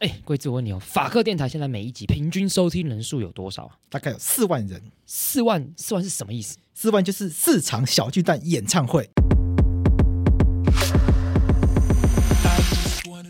[0.00, 3.78] 哎，贵子，我问你哦，法克电台现在每一集平均收听人数有多少啊？
[3.88, 4.78] 大概有四万人。
[5.06, 6.58] 四万，四万是什么意思？
[6.74, 9.08] 四万就是四场小巨蛋演唱会。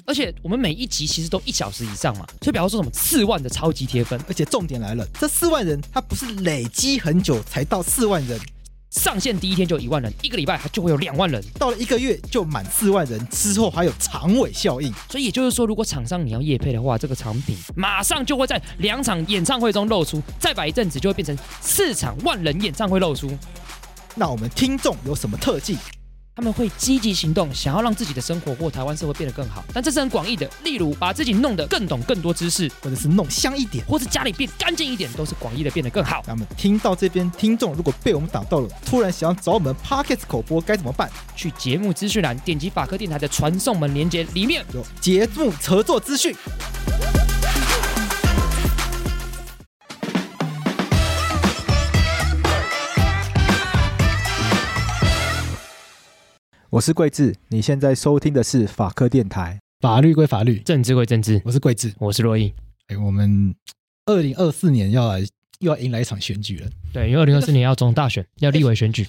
[0.06, 8.41] 而且我们每一集其实都一小时以上嘛，所以比方说什么四万的超级贴分，而且重点来了，这四万人他不是累积很久才到四万人。
[8.96, 14.92] 上线第一天就一万人，一个礼拜它就会有两万人，到了一个月就满四万人，之后还有长尾效应。
[15.10, 23.30] 所以也就是说，如果厂商你要夜配的话，这个产品马上就会在两场演唱会中露出，再摆一阵子就会变成四场万人演唱会露出。
[24.14, 25.77] 那我们听众有什么特技？
[26.37, 30.47] 他们会积极行动，想要让自己的生活或台湾社会变得更好，但这是很广义的。
[30.65, 36.23] 例如，把自己弄得更懂更多知识，或者是弄香一点，或是家里变干净一点，都是广义的变得更好。
[36.27, 41.11] 那么听到这边，听众如果被我们打到了，突然想要找我们 Pocket 口播该怎么办？
[41.34, 46.37] 去节目资讯栏点击法科电台的传送门连接，里面有节目合作资讯。
[56.77, 59.58] 我是桂智，你现在收听的是法科电台。
[59.80, 61.41] 法律归法律，政治归政治。
[61.42, 62.52] 我是桂智，我是珞亦。
[62.88, 63.55] 哎，我们
[64.05, 65.20] 二零二四年要来
[65.60, 66.68] 又要迎来一场选举了。
[66.92, 69.06] 对，因为二零二四年要总统大选， 要立委选举。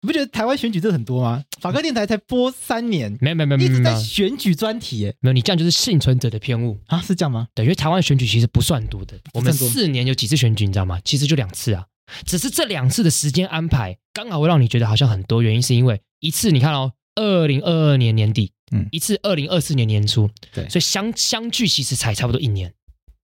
[0.00, 1.44] 你不觉得台湾选举真的很多吗？
[1.60, 5.14] 法科电台才播三年，没有没有没有，一直在选举专题耶。
[5.20, 7.02] 没有，你这样就是幸存者的偏误啊？
[7.02, 7.48] 是这样吗？
[7.54, 10.98] 对，因为台湾选举其实不算多的，我们四年有几次选举，你知道吗？
[11.04, 11.84] 其实就两次啊，
[12.24, 15.42] 只是这两次的时间安排刚好会让你觉得好像很多。
[15.42, 16.92] 原因是因为一次你看哦。
[17.16, 22.74] 二零二二年年底，嗯，一次二零二四年年初，对，所以相相距其实才差不多一年，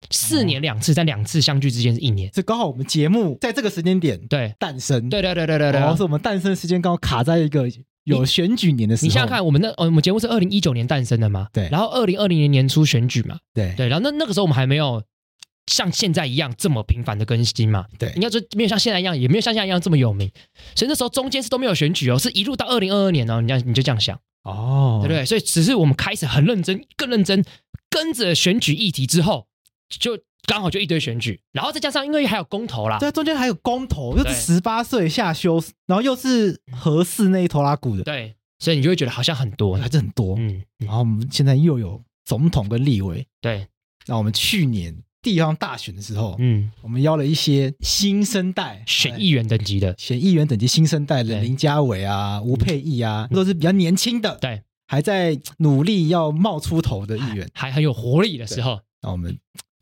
[0.09, 7.69] 四年两次，但两次相距之间是一年，这刚好我们节目在这个时间点对诞生，对对对对对对，然后是我们诞生时间刚好卡在一个
[8.05, 9.07] 有选举年的时候。
[9.07, 15.03] 你想想看，我们那我们节目是二零一九年诞生的嘛，对，然后二零二零年年初选举嘛，对对，然后那那个时候我们还没有。
[15.67, 17.85] 像现在一样这么频繁的更新嘛？
[17.97, 20.29] 对，应该说没有像现在一样，也没有像现在一样这么有名。
[20.75, 23.39] 所以那时候中间是都没有选举哦，是一路到二零二二年哦。
[23.41, 25.25] 你这样你就这样想哦，对不对？
[25.25, 27.43] 所以只是我们开始很认真、更认真
[27.89, 29.47] 跟着选举议题之后，
[29.87, 40.61] 就刚好就一堆选举，然后再加上因为还有公投啦，对，中间还有公投，又是十八岁下修，然后又是合适那一拖拉库的，对，所以你就会觉得好像很多，还是很多，嗯。
[40.79, 43.65] 然后我们现在又有总统跟立委，对，
[44.07, 45.01] 那我们去年。
[45.23, 58.81] 地方大选的时候，嗯，我们邀了一些新生代选议员等级的，选议员等级新生代的林佳伟啊、吴沛忆啊，都是比较年轻的，对，还在努力要冒出头的议员，还很有活力的时候。
[59.01, 59.35] 那我们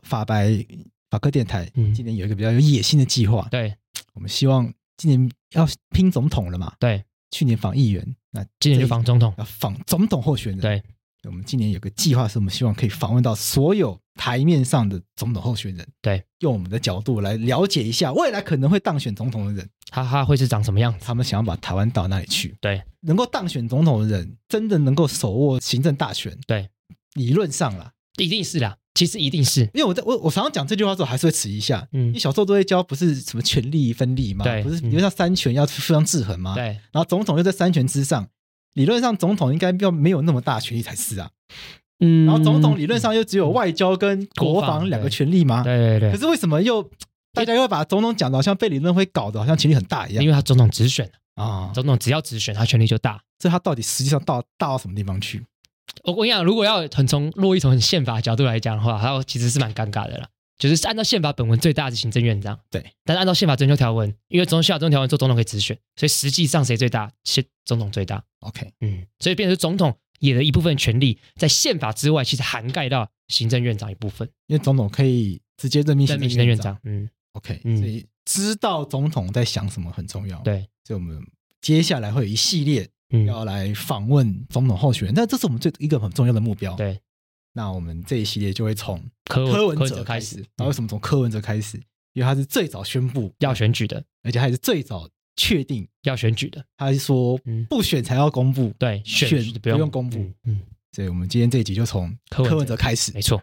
[0.07, 0.63] 法白
[1.09, 3.73] 法科电台今年有一个比较有野心的计划，对，
[4.13, 10.83] 我们希望今年要拼总统了嘛，对，去年访议员，那今年就访总统，要访总统候选人，对。
[11.29, 21.05] 我们今年有个计划，是我们希望可以访问到所有台面上的总统候选人，对，用我们的角度来了解一下未来可能会当选总统的人，他他会是长什么样子？
[21.05, 22.55] 他们想要把台湾到哪里去？
[22.59, 26.35] 对，能够当选总统的人，真的能够手握行政大权？
[26.47, 26.69] 对，
[27.13, 38.27] 理论上啦，一定是啦，其实一定是，因为我在我我常常讲这句话的时候，还是会迟一下，嗯，因为小时候都会教，不是什么权力分立嘛，对，不是，因为像三权要互相制衡嘛，对，然后总统又在三权之上，
[38.73, 41.29] 理论上总统应该要没有那么大权力才是啊。
[41.99, 45.63] 嗯，然后总统理论上又只有外交跟国防两个权力吗？
[45.63, 46.11] 对对对。
[46.11, 46.89] 可是为什么又
[47.33, 50.23] 大家又把总统讲的好像被李登辉搞得好像权力很大一样？
[50.23, 53.21] 因为他总统直选啊，总统只要直选，他权力就大。
[53.37, 55.43] 这他到底实际上到大到什么地方去？
[56.03, 60.27] 我跟你讲，如果要很从落一从宪法角度来讲的话，他其实是蛮尴尬的啦。
[60.69, 62.81] 就是按照宪法本文，最大的是行政院长，对。
[63.03, 67.11] 但是按照宪法增修条文，因为总统宪法增修条文做总统可以直选，所以实际上谁最大？
[67.23, 68.23] 是总统最大。
[68.39, 69.97] OK，嗯，所以变成总统。
[70.21, 76.77] 也的一部分权利在宪法之外，其实涵盖到行政院长一部分，因为总统可以直接任命行政院长。
[76.83, 80.37] 嗯，OK，所以知道总统在想什么很重要。
[80.41, 81.19] 对，所以我们
[81.59, 82.87] 接下来会有一系列
[83.25, 86.75] 要来访问总统候选人，但这是我们最一个很重要的目标。
[86.75, 87.01] 对，
[87.53, 91.77] 那我们这一系列就会从柯文哲开始那为什么从柯文哲开始？
[92.13, 96.63] 因为他是最早宣布要选举的而且他也是最早确定要选举的。
[96.77, 97.37] 他是说
[97.69, 100.61] 不选才要公布对选不用公布嗯
[100.93, 103.41] 所以我们今天这一集就从柯文哲开始没错。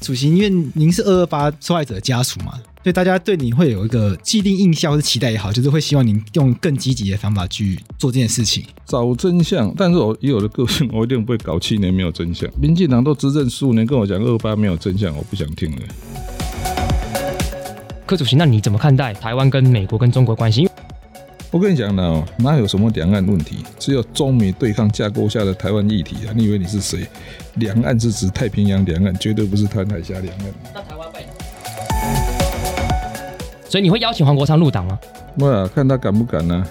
[0.00, 9.72] 主席因为您是二二八受害者家属嘛所以大家对你会有一个既定印象或是期待也好，就是会希望您用更积极的方法去做这件事情，找真相。
[9.74, 12.46] 但是我以我的个性，我一定不会搞七年没有真相。
[12.60, 15.78] 民进党都执政十五年，跟我讲二二八没有真相，我不想听了。
[18.04, 20.68] 柯主席，那你怎么看待台湾跟美国跟中国关系？
[21.50, 23.64] 我跟你讲呢，哪有什么两岸问题？
[23.78, 26.34] 只有中美对抗架构下的台湾议题啊！
[26.36, 27.06] 你以为你是谁？
[27.54, 30.54] 两岸是指太平洋两岸，绝对不是台海峡两岸。
[30.74, 31.13] 那台湾会？
[33.74, 34.96] 所以你会邀请黄国昌入党吗？
[35.36, 36.62] 不啊，看他敢不敢呢、啊？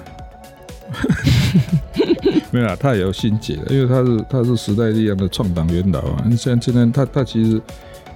[2.50, 6.24] 没有啊，他也有心结，因为他是他是时代力量的创党元老啊。
[6.26, 7.62] 你像今天他他其实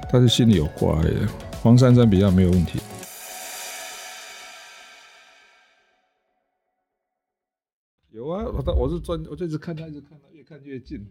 [0.09, 1.11] 他是心里有瓜的，
[1.61, 2.79] 黄珊珊比较没有问题。
[8.11, 11.05] 有啊，我我是专，我就一直看他，一直看他，越看越近。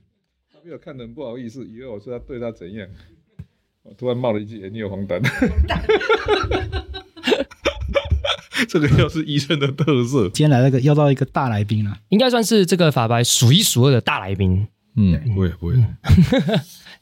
[0.50, 2.88] 他没有看的很不好意思，以为我说他对他怎样。
[3.82, 5.20] 我突然冒了一句：“欸、你有黄疸。”
[8.68, 10.28] 这个又是医生的特色。
[10.30, 14.66] 今天来了个要到一个大来宾了，应该算是这个法白数一数二的大来宾。
[14.98, 15.74] 嗯，不会不会。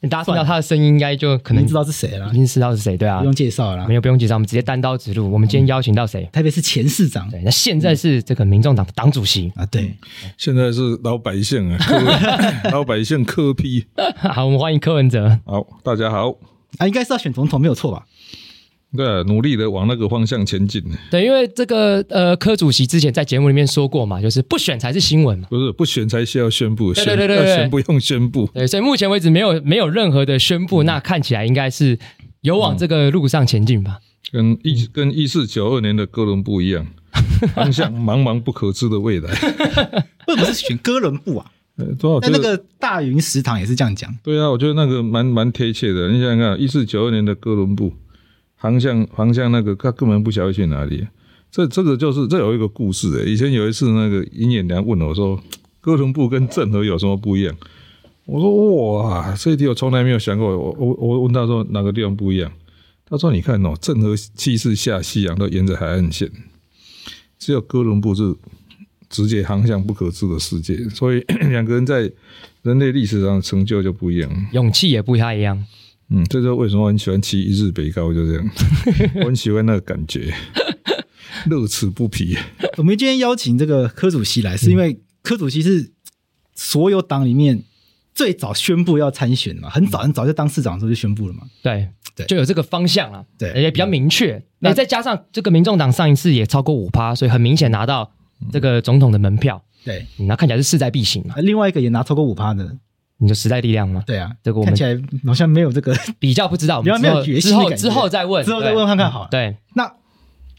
[0.01, 2.29] 你大家听到他的声音，应该就可能知道是谁了。
[2.31, 5.31] 已经知道是谁，对啊，不用介绍了，没有不用介绍，我们直接单刀直入。
[5.31, 6.29] 我们今天邀请到谁？
[6.33, 9.95] 特别是前市长，对，那现在是这个民众党党主席啊，对，
[10.37, 11.79] 现在是老百姓啊，
[12.73, 13.85] 老百姓柯批。
[14.17, 15.39] 好，我们欢迎柯文哲。
[15.45, 16.31] 好，大家好。
[16.77, 18.05] 啊，应该是要选总统，没有错吧？
[18.95, 20.83] 对啊，努力的往那个方向前进。
[21.11, 25.47] 对，因为这个呃，柯主席之前在节目里面说过嘛，就是不选才是新闻嘛。
[25.49, 26.93] 不是，不选才需要宣布。
[26.93, 28.49] 对对对对，要宣布用宣布。
[28.53, 31.97] 对，所以目前为止没有没有任何的宣布，嗯、那看起来应该是
[32.41, 33.99] 有往这个路上前进吧。
[34.31, 36.85] 跟一跟一四九二年的哥伦布一样，
[37.53, 39.29] 方向茫茫不可知的未来。
[40.27, 41.51] 为什么是选哥伦布啊？
[41.77, 44.09] 那那个大云食堂也是这样讲。
[44.23, 46.07] 对啊，我觉得那个蛮蛮贴切的。
[46.09, 47.91] 你想想看，一四九二年的哥伦布。
[48.65, 51.05] 航向航向那个他根本不晓得去哪里，
[51.51, 53.31] 这这个就是这有一个故事诶。
[53.31, 55.39] 以前有一次那个尹衍梁问我说，
[55.79, 57.55] 哥伦布跟郑和有什么不一样？
[58.25, 60.57] 我说哇，这一题我从来没有想过。
[60.57, 62.51] 我我我问他说哪个地方不一样？
[63.07, 66.31] 他说你看哦，郑和七次下西洋都沿着海岸线，
[67.37, 68.35] 只有哥伦布是
[69.11, 70.75] 直接航向不可知的世界。
[70.89, 71.19] 所以
[71.51, 72.11] 两个人在
[72.63, 75.63] 人类历史上成就就不一样，勇气也不太一样。
[76.09, 78.49] 嗯，这就是为什么我很喜欢骑一日北高，就这样，
[79.21, 80.33] 我很喜欢那个感觉，
[81.47, 82.37] 乐此不疲。
[82.77, 85.91] 我们今天邀请这个柯主席来，是因为柯主席是
[86.53, 87.63] 所有党里面
[88.13, 94.43] 最早宣布要参选嘛，很早很早就当市长的时候就宣布了嘛，对对，就有这个方向了，对，也比较明确。
[94.59, 98.13] 那再加上这个民众党上一次也超过五趴，所以很明显拿到
[98.51, 101.35] 这个总统的门票，对，那看起来是势在必行嘛。
[101.37, 102.77] 另外一个也拿超过五趴的。
[103.17, 104.03] 你的时代力量吗？
[104.05, 107.23] 对啊，这个我们看起来好像没有这个 比较不知道，比较没有。
[107.39, 109.29] 之后之后再问，之后再问看看好了。
[109.31, 109.85] 对，那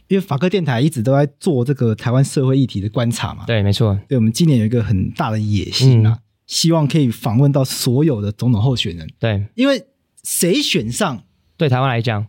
[0.08, 3.44] 因为法科电台一直都在做这个台湾社会议题的观察嘛。
[3.46, 3.98] 对，没错。
[4.08, 9.06] 对，我们今年有一个很大的野心啊，希望可以访问到所有的总统候选人。
[9.18, 9.86] 对，因为
[10.22, 11.24] 谁选上，
[11.56, 12.26] 对台湾来讲，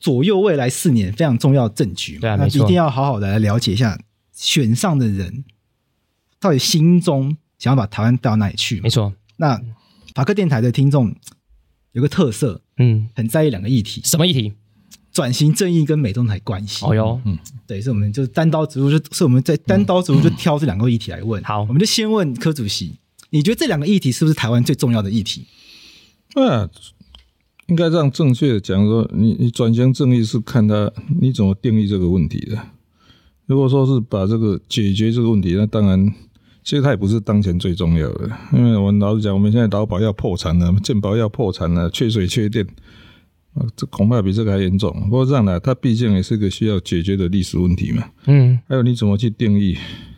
[0.00, 2.18] 左右未来四年非常重要的政局。
[2.18, 2.64] 对啊，没错。
[2.64, 3.98] 一定要好好的来了解一下
[4.32, 5.44] 选上的人
[6.40, 8.80] 到底心中想要把台湾带到哪里去。
[8.80, 9.12] 没错。
[9.36, 9.60] 那
[10.14, 11.14] 法客电台的听众
[11.92, 14.00] 有个特色，嗯，很在意两个议题。
[14.04, 14.52] 什么议题？
[15.12, 16.84] 转型正义跟美中台关系。
[16.86, 21.42] 哦哟，嗯，对，所以我们就单刀直入，就是我们在单刀直入就挑这两个议题来问。
[21.44, 22.98] 好，我们就先问柯主席，
[23.30, 25.44] 你觉得这两个议题是不是台湾最重要的议题？
[26.34, 26.70] 啊，
[27.66, 32.58] 应该这样正确的讲说，你你转型正义是看他你怎么定义这个问题的。
[33.44, 36.12] 如果说是把这个解决这个问题，那当然。
[36.64, 42.64] 其实它也不是当前最重要的，因为我们老实讲，我们现在劳保要破产了，健保要破产了，缺水缺电，
[43.54, 44.90] 啊，这恐怕比这个还严重。
[45.02, 48.04] 不过这样呢，它毕竟也是个需要解决的历史问题嘛。
[48.26, 49.76] 嗯，还有你怎么去定义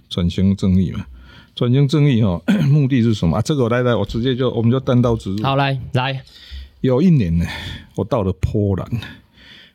[0.08, 1.06] 转型正义嘛？
[1.54, 3.36] 转型正义哈， 目的是什么？
[3.36, 5.42] 啊，这个我来来，我直接就我们就单刀直入。
[5.42, 6.22] 好，来来，
[6.80, 7.46] 有一年呢，
[7.94, 8.86] 我到了波兰，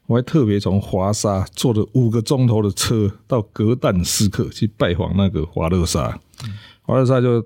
[0.10, 6.20] 我还特别从华沙坐了五个钟头的车到格但斯克去拜访那个华勒沙。
[6.82, 7.46] 华勒沙就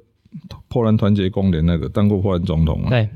[0.69, 2.89] 波兰团结公联那个当过波兰总统嘛？
[2.89, 3.09] 对，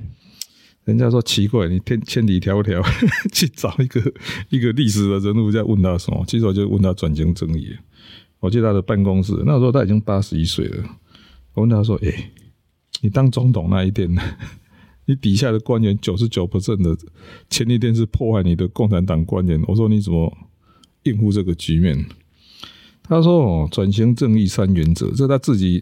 [0.84, 2.84] 人家说奇怪，你千千里迢迢
[3.32, 4.13] 去找一个
[4.50, 6.25] 一个历史的人物，在问他什么？
[6.27, 7.74] 其实我就问他转型正义。
[8.42, 10.84] 我去他的办公室，那时候他已经八十一岁了。
[11.54, 12.32] 我问他说：“哎、欸，
[13.00, 14.13] 你当总统那一天，
[15.08, 16.96] 你底下的官员九十九不正的
[17.50, 19.62] 前一天是破坏你的共产党官员。
[19.68, 20.38] 我说你怎么
[21.04, 22.06] 应付这个局面？”
[23.10, 25.82] 他说：“哦，转型正义三原则，这是他自己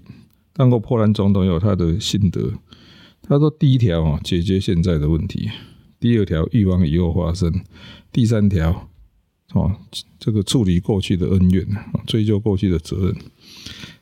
[0.54, 2.54] 当过波兰总统有他的心得。
[3.24, 5.50] 他说，第一条啊，解决现在的问题；
[6.00, 7.52] 第二条预防以后发生，
[8.12, 8.88] 第三条
[9.54, 9.76] 哦，
[10.20, 11.66] 这个处理过去的恩怨，
[12.06, 13.16] 追究过去的责任。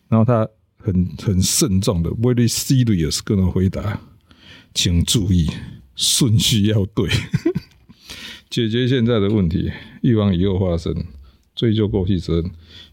[0.10, 0.46] 然后他
[0.77, 4.01] 很很慎重的，very serious，跟我回答，
[4.74, 5.50] 请注意
[5.96, 7.08] 顺序要对，
[8.50, 10.94] 解决现在的问题，预防以后发生，
[11.56, 12.51] 追究过去责任。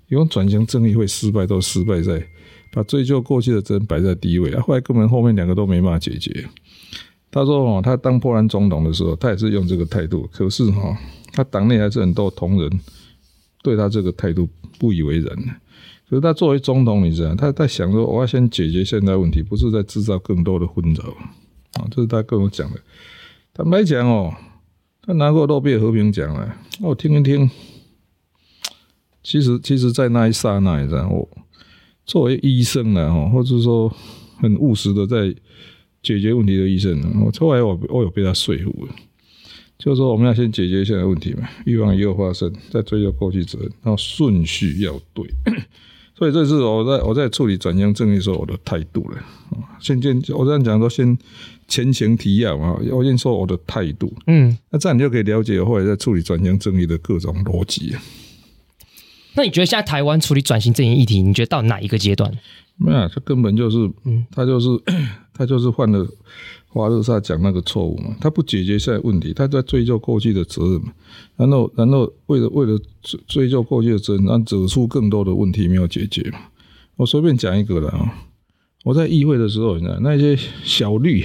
[0.09, 2.27] 因为转型正义会失败，都失败在
[2.73, 6.49] 把追究过去的责任摆在第一位，后来根本后面两个都没办法解决。
[7.31, 10.29] 他说：“哦，他当波兰总统的时候，他也是用这个态度。
[10.33, 10.99] 可是哈，
[11.33, 12.81] 他党内还是很多同仁
[13.63, 14.49] 对他这个态度
[14.81, 15.37] 不以为然。
[16.09, 21.05] 可是他作为总统，你知道，他在想说，我要先解决现在问题，不是在制造更多的纷扰
[21.81, 21.89] 啊。
[21.91, 22.81] 这是他跟我讲的。
[23.53, 24.35] 坦白讲哦，
[25.03, 27.51] 他拿过诺贝尔和平奖了，我听一听。
[29.23, 31.29] 其实，其实，在那一刹那，你知道，我
[32.07, 33.93] 作为医生呢，哈，或者说
[34.39, 35.35] 很务实的在。”
[36.03, 38.95] 解决问题的医生，我后来我我有被他说服了，
[39.79, 45.29] 就是说我们要先解决现在问题嘛，预防以后发生，再追究过去责任，然后顺序要对，
[46.17, 49.19] 所以这是我在我在处理转型正义时候我的态度了。
[49.79, 51.19] 先先我这样讲说，先
[51.71, 57.95] 前情提要啊，要先说我的态度，嗯，那这样你就可以了解后来在处理转型正义的各种逻辑。
[59.35, 62.31] 那你觉得现在台湾处理转型正义议题，你觉得到哪一个阶段？
[62.77, 64.69] 没有，他根本就是，嗯，他就是。
[65.41, 66.07] 他就是犯了
[66.69, 70.93] 华勒萨讲那个错误嘛，他不解决现在问题，他在追究过去的责任嘛，
[71.35, 76.39] 然后然后为了为了追追究过去的责任，然后惹出更多的问题没有解决嘛。
[76.97, 78.13] 我随便讲一个了啊，
[78.85, 81.25] 我在议会的时候，你知道那些小绿，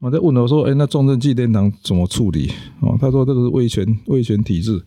[0.00, 2.50] 我在问我说，哎，那重症纪念堂怎么处理？
[2.80, 4.80] 哦，他说这个是威权威权体制。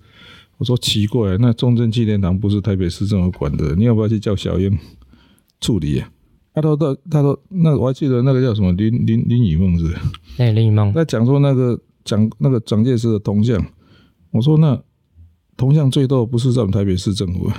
[0.58, 4.78] 我说奇怪，那重症纪念堂不是台北市政府管的，你要不要去叫小英
[5.60, 6.10] 处理啊？
[6.54, 9.94] 他说：“他他说，那我还记得那个叫什么林林林雨梦是？
[10.38, 13.66] 哎，林雨梦在讲说那个讲那个蒋介石的铜像。
[14.32, 14.82] 我说那
[15.58, 17.50] 铜像最多不是在我们台北市政府，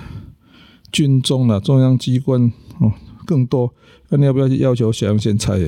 [0.91, 2.93] 军中啊，中央机关哦
[3.27, 3.73] 更多。
[4.09, 5.59] 那你要不要去要求小英先拆？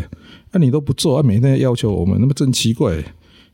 [0.53, 3.03] 那你都不做，啊，每天要求我们，那么真奇怪。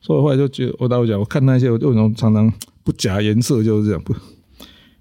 [0.00, 2.52] 所以后来就觉得，我倒讲，我看那些，我为什么常常
[2.82, 4.14] 不假颜色就是这样不？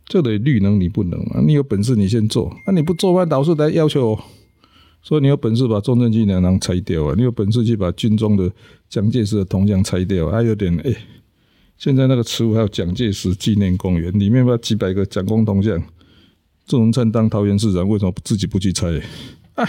[0.05, 1.41] 这得绿能你不能啊？
[1.45, 4.23] 你有本事你先做，那你不做，那老是来要求我。”
[5.01, 7.13] 所以你有本事把中正纪念堂拆掉啊！
[7.15, 8.51] 你有本事去把军中的
[8.89, 10.93] 蒋介石的铜像拆掉，还有点哎，
[11.77, 15.81] 现在那个慈湖还有蒋介石纪念公园，里面把几百个蒋公铜像。
[16.69, 18.87] 郑文灿当桃园市长，为什么自己不去拆？
[19.55, 19.67] 啊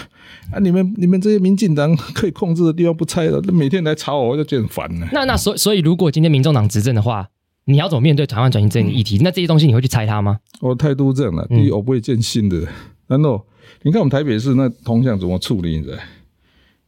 [0.53, 0.59] 啊！
[0.61, 5.09] 你们你们这些民进党 可以控制的地方不拆了，每天来吵我，我就觉得烦了。
[5.11, 7.27] 那那所以所以，如果今天民众党执政的话，
[7.65, 9.17] 你要怎么面对台湾转型这个议题？
[9.21, 10.39] 那这些东西你会去拆它吗？
[10.61, 12.65] 我态度这样的，第一，我不会见新的，
[13.07, 13.45] 然后。
[13.83, 15.81] 你看我们台北市那铜像怎么处理？
[15.81, 15.97] 的？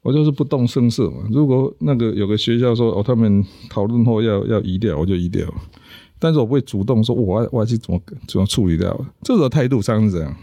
[0.02, 1.24] 我就是不动声色嘛。
[1.32, 5.48] 如果那个有个学校说哦，他们讨论后要要移掉，我就移掉。
[6.24, 9.06] 但是我不会主动说，我我要去怎么怎么处理掉。
[9.24, 10.34] 这个态度上是这样。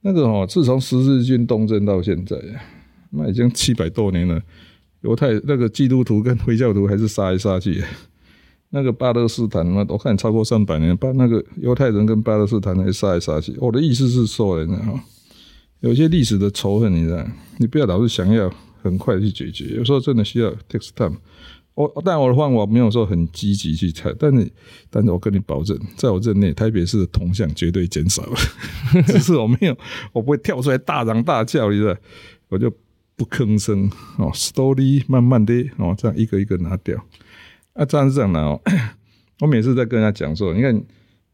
[0.00, 2.38] 那个哦，自从十字军东征到现在，
[3.10, 4.40] 那已经七百多年了。
[5.02, 7.84] 犹太那个基督徒跟回教徒还是杀来杀去。
[8.70, 13.54] 那个巴勒斯坦嘛，我看超过三百年，把那个犹太人跟巴勒斯坦还杀来杀去。
[13.58, 15.04] 我的意思是说，人家哈。
[15.80, 17.22] 有些历史的仇恨，你知道，
[17.58, 18.50] 你不要老是想要
[18.82, 21.18] 很快去解决，有时候真的需要 take time。
[21.74, 24.50] 我但我的话，我没有说很积极去猜，但是，
[24.90, 28.36] 但是我跟你保证，在我任内，台北市的铜像绝对减少了。
[29.06, 29.76] 只是我没有，
[30.12, 31.96] 我不会跳出来大嚷大叫，你知道，
[32.48, 32.70] 我就
[33.16, 37.02] 不吭声哦，story 慢慢的哦，这样一个一个拿掉。
[37.72, 38.60] 啊，这样是这样的哦，
[39.40, 40.82] 我每次在跟他讲说，你看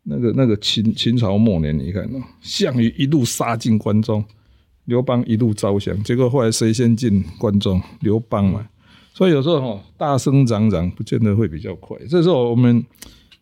[0.05, 4.25] 那个那个秦秦朝末年，你看哦，项羽一路杀进关中。
[4.85, 7.79] 刘邦一路招降，结果后来谁先进关中？
[8.01, 8.67] 刘邦嘛。
[9.19, 11.99] 所以有时候哈，大声嚷嚷不见得会比较快。
[12.09, 12.87] 这时候我们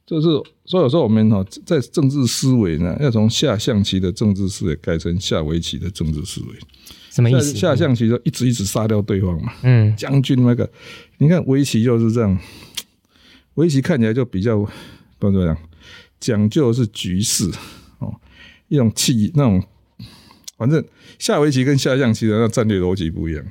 [0.07, 0.29] 就是，
[0.65, 6.47] 所以有时候我们哈，在政治思维呢，要从下象棋的政治思维改成下围棋的政治思维。
[7.11, 7.55] 什么意思？
[7.55, 9.53] 下象棋就一直一直杀掉对方嘛。
[9.65, 10.67] 嗯，将军那个，
[11.19, 12.39] 你看围棋就是这样，
[13.57, 14.57] 围棋看起来就比较
[15.19, 15.55] 不怎么样，
[16.19, 17.51] 讲究的是局势
[17.99, 18.15] 哦，
[18.69, 19.63] 一种气那种。
[20.57, 20.83] 反正
[21.19, 23.45] 下围棋跟下象棋的那战略逻辑不一样，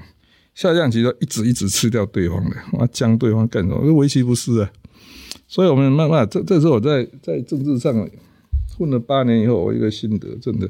[0.55, 3.93] 下象棋都一直一直吃掉对方的，我要将对方干什么？
[3.93, 4.71] 围棋不是啊，
[5.47, 7.93] 所以我们慢慢这这是我在在政治上
[8.77, 10.67] 混了八年以后，我一个心得，真的，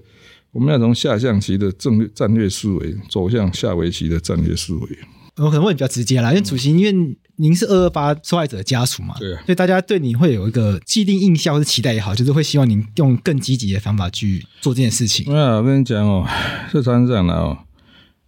[0.52, 4.90] 我们要从下象棋的战略战略思维走向下围棋的战略思维。
[5.38, 15.32] 我可能会比较直接啦，因为主席，因为您是二二八受害者的家属嘛，对啊，所以大家对你会有一个既定印象或是期待也好，就是会希望您用更积极的方法去做这件事情。
[15.32, 16.26] 没有，我跟你讲哦，
[16.72, 17.58] 是常常这样的哦，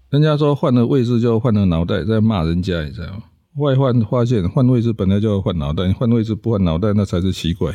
[0.10, 3.24] 人家说换了位置就换了脑袋，在骂人家，你知道吗？
[3.56, 7.74] 后来换发现换位置本来就要换脑袋，换位置不换脑袋那才是奇怪。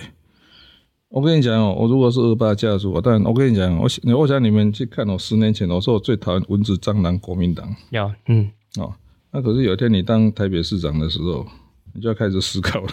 [1.09, 3.87] 我跟你讲哦，我如果是二八家族，但我跟你讲，我
[4.17, 7.69] 我想你们去看我十年前，我说我最讨厌蚊子、蟑螂、国民党。
[7.91, 8.95] 有，嗯，哦，
[9.31, 11.47] 那可是有一天你当台北市长的时候，
[11.93, 12.89] 你就要开始思考了。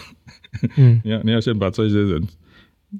[0.76, 2.22] 嗯， 你要你要先把这些人，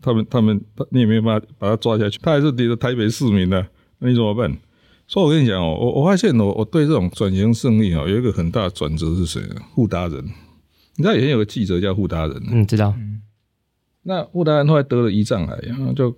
[0.01, 3.67] 他们他们你也没有办法把他抓下去，他还是你的台北市民呢，
[3.99, 4.57] 那你怎么办？
[5.11, 9.57] 所以我跟你讲哦，我我发现我我对这种转型胜利哦，有一个很大的转折是谁呢？
[9.75, 10.25] 傅达人，
[10.95, 12.95] 你知道以前有个记者叫傅达人，嗯，知道。
[14.05, 16.17] 那傅达人后来得了胰脏癌，然后就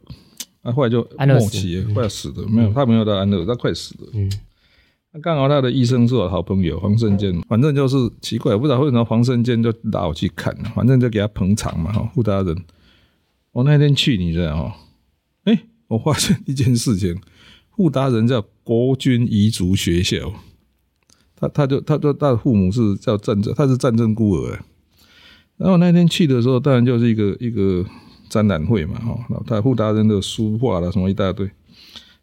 [0.61, 4.11] 啊，后来就末期，快要死的，没有，他没有到安乐，他快死了。
[4.13, 4.31] 嗯，
[5.13, 11.91] 那刚好他的医生是我好朋友黄胜坚，反正就是奇怪，不知道为什么黄胜坚就拉我去看，反正就给他捧场嘛。
[11.91, 12.55] 哈，傅达人，
[13.53, 14.77] 我那天去，你知道哈？
[15.45, 15.59] 哎，
[15.89, 17.19] 我发现一件事情，
[17.77, 20.33] 傅达仁叫国军彝族学校，
[21.35, 24.61] 他他就他就他的父母是叫战争，他是战争孤儿。
[25.57, 27.85] 然后那天去的时候，当然就是一个一个
[28.29, 31.47] 展览会嘛，哈，然后他傅达仁的书画了什么一大堆，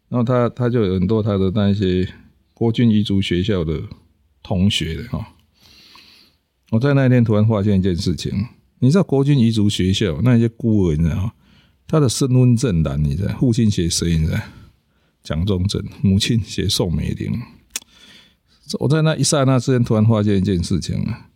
[0.08, 2.06] 然后他他就有很多他的那一些
[2.52, 3.80] 国军彝族学校的
[4.42, 5.26] 同学的哈。
[6.70, 8.32] 我在那一天突然发现一件事情，
[8.78, 11.32] 你知道国军彝族学校那些孤儿，你知道
[11.86, 14.16] 他的身份证栏，你知道父亲写谁？
[14.18, 14.38] 你知道
[15.22, 17.32] 蒋中正，母亲写宋美龄。
[18.78, 21.28] 我在那一刹那之间突然发现一件事情啊。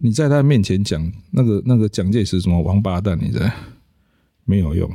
[0.00, 3.50] 你在他面前讲那个那个蒋介石什么王八蛋，你知道
[4.44, 4.88] 没有用，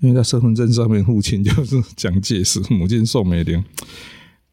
[0.00, 3.64] 因为他身份证上面父亲就是蒋介石，母亲宋美龄。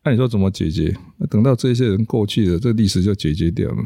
[0.04, 0.98] 那你说怎么解决？
[1.18, 3.84] 那等到这些人过去了，这历史就解决掉了。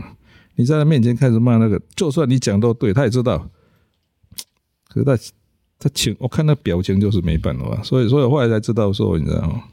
[0.56, 3.50] 你在他面前开始骂那个，就算你讲都对，他也知道。
[4.88, 5.18] 可是他
[5.80, 9.64] 他情，我看那表情就是没办法，所以所以后来才知道说，你知道吗？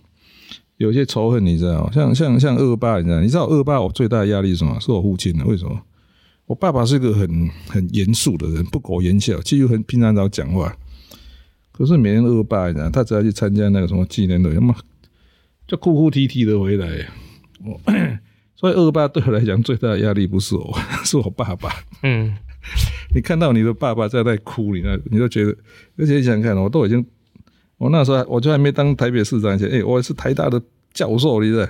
[0.76, 3.21] 有些仇恨，你知道，像像像恶霸，你知道？
[3.21, 4.78] 你知道恶霸我最大的压力是什么？
[4.80, 5.45] 是我父亲的。
[5.45, 5.80] 为什么？
[6.47, 10.76] 我爸爸是一个很很严肃的人，不苟言笑，其实很平常找讲话。
[11.73, 14.75] 可是每年恶霸，你知道，他只要去参加那个什么纪念日，要么
[15.67, 16.86] 就哭哭啼啼的回来。
[17.64, 17.80] 我
[18.56, 21.71] 所以恶霸对我来讲最大的压力不是我，是我爸爸。
[22.02, 22.36] 嗯，
[23.12, 25.56] 你看到你的爸爸在那哭，你那你就觉得，
[25.97, 27.04] 而且想想看，我都已经。
[27.76, 30.62] 我那时候我就还没当台北市长前，哎、我是台大的
[30.93, 31.69] 教授，你知道？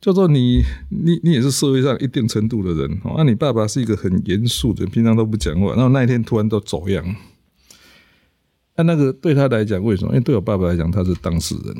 [0.00, 7.04] 就说你你你也是社会上一定程度的人，那、你爸爸是一个很严肃的，平常都不讲话，然后那一天突然都走样。
[8.76, 10.12] 那、啊、那个对他来讲，为什么？
[10.12, 11.74] 因为对我爸爸来讲，他是当事人，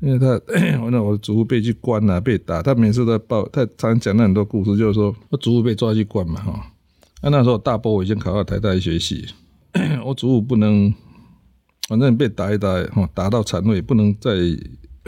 [0.00, 0.26] 因为他
[0.82, 6.72] 我那我祖父被去关啊，被打，他每次都报，他常讲那很多故事，就是说我祖父被抓去关嘛，哈。
[7.22, 9.26] 那那时候大伯我已经考到台大医学系，
[10.04, 10.92] 我祖母不能。
[11.88, 14.30] 反正被打一打，哈，打到残废，不能再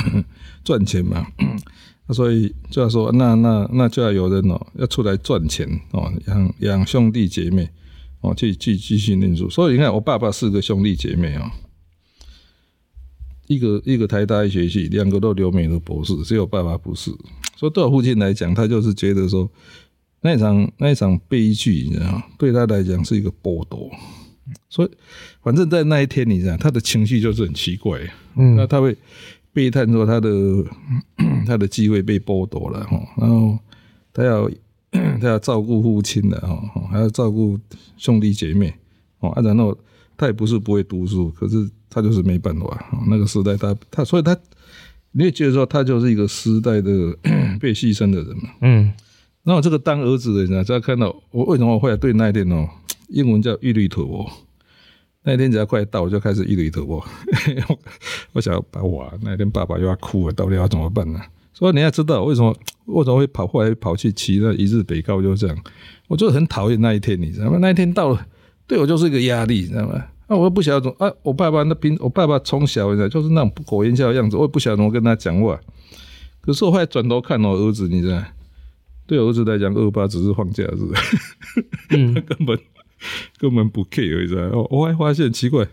[0.65, 1.25] 赚钱嘛。
[2.11, 7.71] 所以就要说，那那那就要有人哦，要出来赚钱哦，养养兄弟姐妹
[8.21, 9.49] 哦，去去继续念书。
[9.49, 11.53] 所以你看，我爸爸四个兄弟姐妹啊，
[13.47, 17.13] 一个一个台大医学系，两个都留美的博士，只有爸爸不是。
[17.57, 19.49] 所以对我父亲来讲，他就是觉得说，
[20.23, 22.23] 那一场那一场悲剧，你知道？
[22.39, 23.91] 对他来讲是一个剥夺。
[24.69, 24.91] 所以，
[25.43, 28.01] 反正在那一天，你知道他的情绪就是很奇怪，
[28.37, 28.97] 嗯，那他会
[29.53, 30.29] 悲叹说他的
[31.47, 33.59] 他的机会被剥夺了哈，然后
[34.13, 34.51] 他要
[35.21, 37.59] 他要照顾父亲的哈，还要照顾
[37.97, 38.73] 兄弟姐妹
[39.21, 39.77] 哦，啊，然后
[40.17, 44.37] 他也不是不会读书，可是他就是没办法，那个时代他他，所以他
[45.13, 46.91] 你也觉得说他就是一个时代的
[47.61, 48.93] 被牺牲的人嘛，嗯，
[49.45, 52.69] 那我这个当儿子的人，只要看到我为什么我会对那一天哦。
[53.09, 54.27] 英文叫一垒土哦，
[55.23, 57.05] 那一天只要快到，我就开始一垒土哦。
[58.33, 61.21] 我想要把我那天爸爸又要哭了，到底要怎么办呢？
[61.53, 65.57] 所以你要知道为什么为什么会跑后来跑去骑那一日北高，就这样。
[66.09, 67.59] 我就很讨厌那一天，你知道吗？
[67.61, 68.27] 那一天到了，
[68.67, 70.03] 对我就是一个压力，你知道吗？
[70.29, 75.61] 啊，我又不晓得怎么啊，我爸爸那边，我爸爸从小你知道就是那种不苟言笑的样子，我也不晓得怎么跟他讲话。
[76.41, 78.23] 可是我后来转头看我儿子，你知道，
[79.07, 80.79] 对我儿子来讲，二八只是放假日，
[81.91, 82.59] 嗯、 他根本。
[83.37, 84.65] 根本不 care，你知道？
[84.71, 85.67] 我还发现奇怪，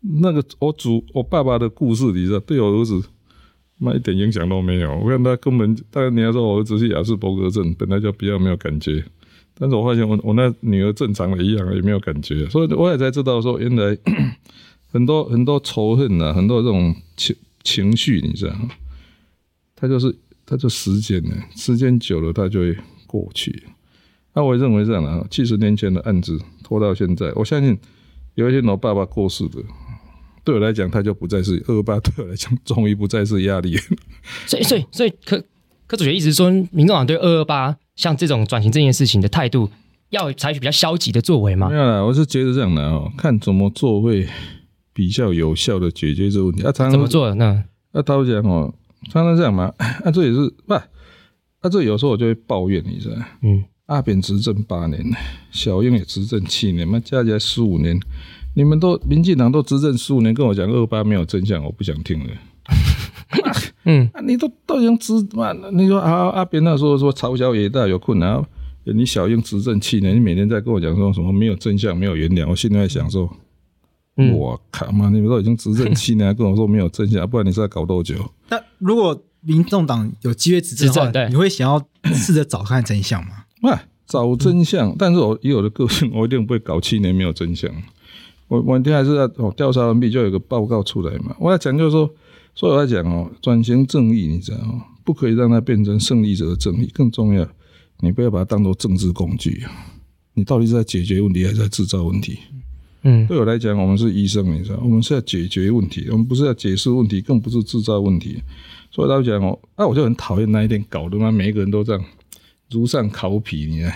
[0.00, 3.00] 那个我祖我爸爸的故事，你知道，对我儿子
[3.78, 4.92] 那一点影响都没有。
[4.96, 9.04] 我看他根本，当然你要说我儿子是亚斯伯格症，本来就比较没有感觉。
[9.54, 12.48] 但是我发现我我那女儿正常的一样，也没有感觉。
[12.48, 13.96] 所以我也才知道说，原来
[14.90, 18.56] 很多很多仇恨啊，很多这种情情绪，你知道，
[19.76, 20.12] 他就是
[20.46, 23.64] 他就时间呢，时间久了，它就会过去。
[24.32, 27.76] 那我认为这样的，七十年前的案子拖到现在，我相信
[28.36, 29.58] 有一天我爸爸过世的，
[30.44, 33.76] 对我来讲，他就不再是二八，对我来讲，终于不再是压力。
[34.46, 35.42] 所以，所以，所以柯
[35.86, 39.68] 柯主席一直说，民众党对二二八像这种转型这件事情的态度，
[40.10, 41.68] 要采取比较消极的作为吗？
[41.68, 44.28] 没有啦，我是觉得这样的哦，看怎么做会
[44.92, 46.62] 比较有效的解决这个问题。
[46.62, 47.34] 啊，怎么做？
[47.34, 47.46] 那
[47.92, 48.74] 啊，他会讲哦，
[49.10, 49.72] 常常这样嘛。
[50.04, 53.16] 啊，这也是不，啊，这有时候我就会抱怨，你知道？
[53.42, 55.04] 嗯，阿扁执政八年，
[55.50, 57.98] 小英也执政七年，嘛，加起来十五年，
[58.54, 62.30] 你们都民进党都执政十五年，跟我讲二八没有真相，我不想听了。
[63.84, 65.52] 嗯， 你都都已经执嘛？
[65.72, 68.42] 你说啊，阿扁那时候说朝小野大有困难，
[68.84, 72.48] 你小英执政七年，你每天在跟我讲说什么没有真相，没有原谅。
[72.48, 73.28] 我现在在想说，
[74.16, 78.14] 我靠嘛，你们都已经执政七年，还跟我说没有真相，不然你是在搞多久？
[78.50, 81.82] 那如果民众党有机会执政的话，对，你会想要
[82.14, 83.44] 试着找看真相吗？
[83.70, 87.70] 啊，找真相，但是我以我的个性，我一定不会搞七年没有真相。
[88.48, 91.34] 我我一定还是要哦，调查完毕就有个报告出来嘛。
[91.38, 92.10] 我要讲就是说。
[92.58, 94.82] 所以我在讲哦，转型正义，你知道吗？
[95.04, 96.90] 不可以让它变成胜利者的正义。
[96.94, 97.46] 更重要，
[98.00, 99.62] 你不要把它当做政治工具。
[100.32, 102.38] 你到底是在解决问题，还是在制造问题？
[102.54, 102.62] 嗯，
[103.26, 108.42] 对我来讲，我们是医生，你知道，我们是要解决问题，我们不是要解释问题，更不是制造问题。
[108.90, 112.04] 所以他讲哦，那我就很讨厌那一天搞的嘛，每一个人都这样
[112.70, 113.92] 如丧考妣，你看，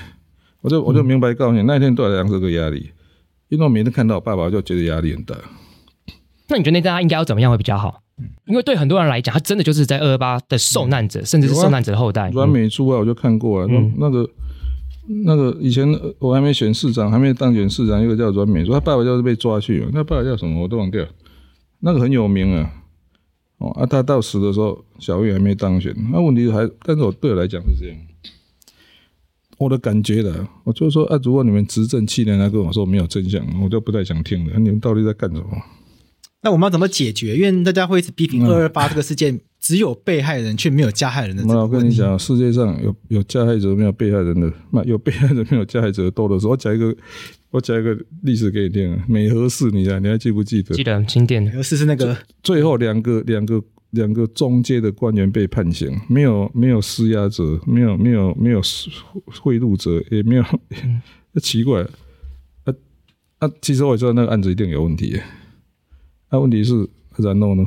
[0.60, 2.90] 我就我就明白告诉你，那一天对我来讲是个压力，
[3.48, 5.34] 因为我每天看到我爸爸，就觉得压力很大。
[6.48, 8.02] 那你觉得那大家应该要怎么样会比较好？
[8.46, 12.28] 因为对很多人来讲，他真的就是在二二八的受难者，嗯、甚至是受难者的后代。
[12.30, 14.28] 阮美珠啊，我就看过啊，嗯、那个
[15.24, 15.86] 那个以前
[16.18, 21.04] 我还没选市长，还没当选市长，一个叫阮美说，他爸爸就是被抓去，那爸爸叫什么我都忘掉，
[21.80, 22.72] 那个很有名啊。
[23.58, 25.94] 哦啊，他到死的时候，小玉还没当选。
[26.10, 27.96] 那问题还，但是我对我来讲是这样，
[29.58, 34.58] 我的感觉的，我就说啊，如果你们执政七年来跟我说没有真相，我就不太想听了。
[34.58, 35.46] 你们到底在干什么？
[36.42, 37.36] 那我们要怎么解决？
[37.36, 41.44] 因为大家会一直批评二二八这个事件，只有被害人却没有加害人的。
[41.46, 46.52] 我跟你讲，世界上有有加害者没有被害人的，那有被害人没有加害者多的时候。
[46.52, 46.96] 我讲一个，
[47.50, 49.04] 我讲一个历史给你听啊。
[49.06, 50.74] 美和市，你讲你还记不记得？
[50.74, 51.42] 记得很，经典。
[51.42, 58.62] 美和市是那个最后两个两个两个中阶的官员被判刑，没有没有施压者，没有没有没有
[59.42, 60.44] 贿赂者，也没有。
[60.82, 61.02] 嗯、
[61.42, 61.82] 奇怪，
[62.64, 62.72] 啊
[63.40, 63.50] 啊！
[63.60, 65.20] 其实我知道那个案子一定有问题。
[66.30, 67.66] 那、啊、问题是，然后呢？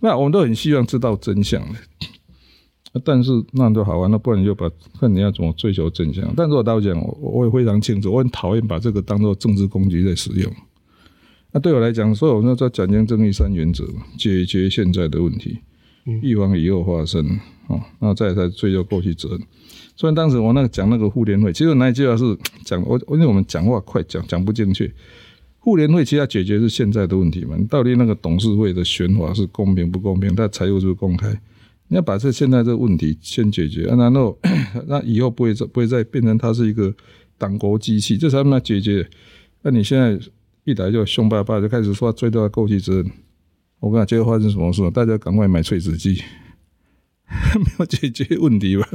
[0.00, 1.78] 那我们都很希望知道真相的，
[3.04, 6.32] 但是那就好玩，那不然你就把看你要怎么追求真相。
[6.36, 10.52] 但是我倒讲，我我也非常清楚，我很讨厌把这个当做政治工具在使用。
[11.52, 13.84] 那对我来讲，所以我们要在转型正义三原则，
[14.18, 15.58] 解决现在的问题，
[16.04, 17.26] 预防以后发生
[17.68, 19.40] 啊，然后再再追究过去责任。
[19.96, 24.92] 虽然当时我那个讲那个妇联会，其实那一句话是讲我，因为我们讲话快，讲讲不进去。
[25.68, 27.54] 互联会其实要解决是现在的问题嘛？
[27.68, 30.34] 到底那个董事会的选法是公平不公平？
[30.34, 31.28] 它财务是不是公开？
[31.88, 34.38] 你要把这现在这个问题先解决，然后
[34.88, 36.94] 那以后不会再不会再变成它是一个
[37.36, 39.06] 党国机器，这才能解决。
[39.60, 40.18] 那你现在
[40.64, 43.10] 一来就凶巴巴就开始说追到过去责任，
[43.80, 44.90] 我跟你讲，结果发生什么事？
[44.90, 46.22] 大家赶快买碎纸机，
[47.60, 48.88] 没有解决问题吧？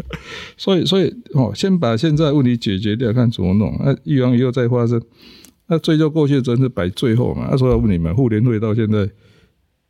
[0.58, 3.80] 所以所以哦，先把现在问题解决掉，看怎么弄。
[3.80, 5.00] 那预防以后再发生。
[5.67, 7.47] 那追究过去的责任是摆最后嘛？
[7.49, 9.08] 那时候要问你们，妇联会到现在，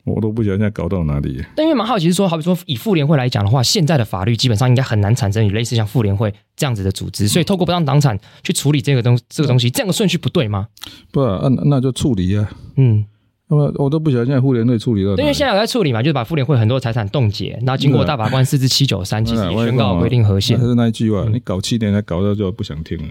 [0.04, 1.42] 我都不晓得现在搞到哪里。
[1.56, 10.68] 但因为蛮好奇是说，好比说以妇联会来讲的话，现在的法律基本上应该很难产生类似像妇联会这样子的组织，所以透过不当党产去处理这个东这个东西，这样的顺序不对吗？
[11.10, 12.48] 不啊，那那就处理啊。
[12.76, 13.04] 嗯，
[13.48, 15.10] 那么我都不晓得现在妇联会处理到。
[15.16, 20.56] 因为现在有在处理嘛，就是把妇联会很多财产冻结，然后经过大法官四至七九三，其实也宣告规定合宪。
[20.56, 23.04] 还是那一句话，你搞七年才搞到就不想听了。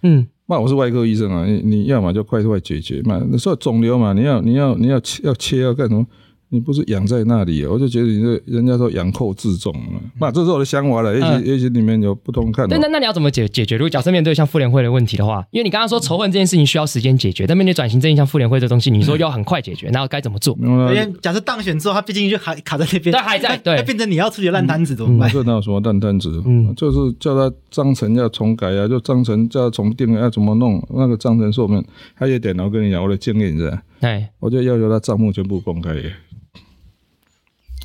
[0.04, 0.28] 嗯。
[0.48, 3.22] 那我是外科医生啊，你你要么就快快解决嘛。
[3.32, 6.06] 你说肿瘤嘛，你要你要你要切要切要干什么？
[6.54, 11.18] 你不是养在那里，我就觉得你这人家说养寇自重嘛，那这是我的想法了。
[11.18, 12.78] 也许也许里面有不同看法。
[12.78, 13.78] 那那你要怎么解解决？
[13.78, 20.54] 如果假设面对像妇联会的问题的话，因为你刚刚说仇恨这件事情需要时间解决，但面对转型正义像妇联会这东西，你说要很快解决， 那该怎么做？
[20.62, 25.32] 因为假设当选之后，他毕竟就还卡在那边，他还在，对，变成你要处理烂摊子怎么办？
[25.32, 26.44] 这哪有什么烂摊子？
[26.46, 30.86] 嗯，就是叫他章程要重改啊，就章程叫他重定要怎么弄？
[30.94, 31.82] 那个章程说明
[32.14, 35.96] 还有一点，我跟你讲我的经验是，哎，我就要求他账目全部公开。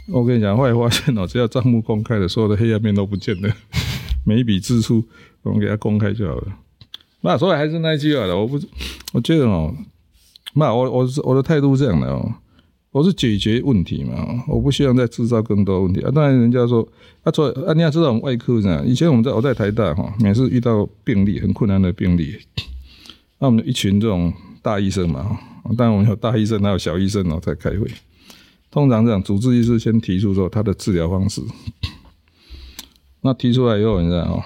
[0.09, 3.53] 我跟你讲，后来发现哦，只要账目公开了，所有的黑暗面都不见了。
[4.25, 5.05] 每一笔支出，
[5.42, 6.59] 我们给它公开就好了。
[7.23, 8.61] 那所以还是那句话了，我不，
[9.12, 9.75] 我觉得哦，
[10.55, 12.35] 那我我我的态度是这样的哦，
[12.92, 16.11] 我是解决问题嘛，我不希望再制造更多问题啊。
[16.14, 16.87] 当然，人家说
[17.25, 22.37] 啊，说啊，你要知道我们外科呢，以前我们在我在台大哈，每次遇到病例很困难的病例，
[23.40, 25.38] 那我们一群这种大医生嘛，
[25.77, 27.87] 当然我们有大医生，还有小医生哦，在开会。
[28.76, 31.40] 通常这样，主治医师先提出说他的治疗方式，
[33.24, 34.44] 那提出来以后，你知道哦，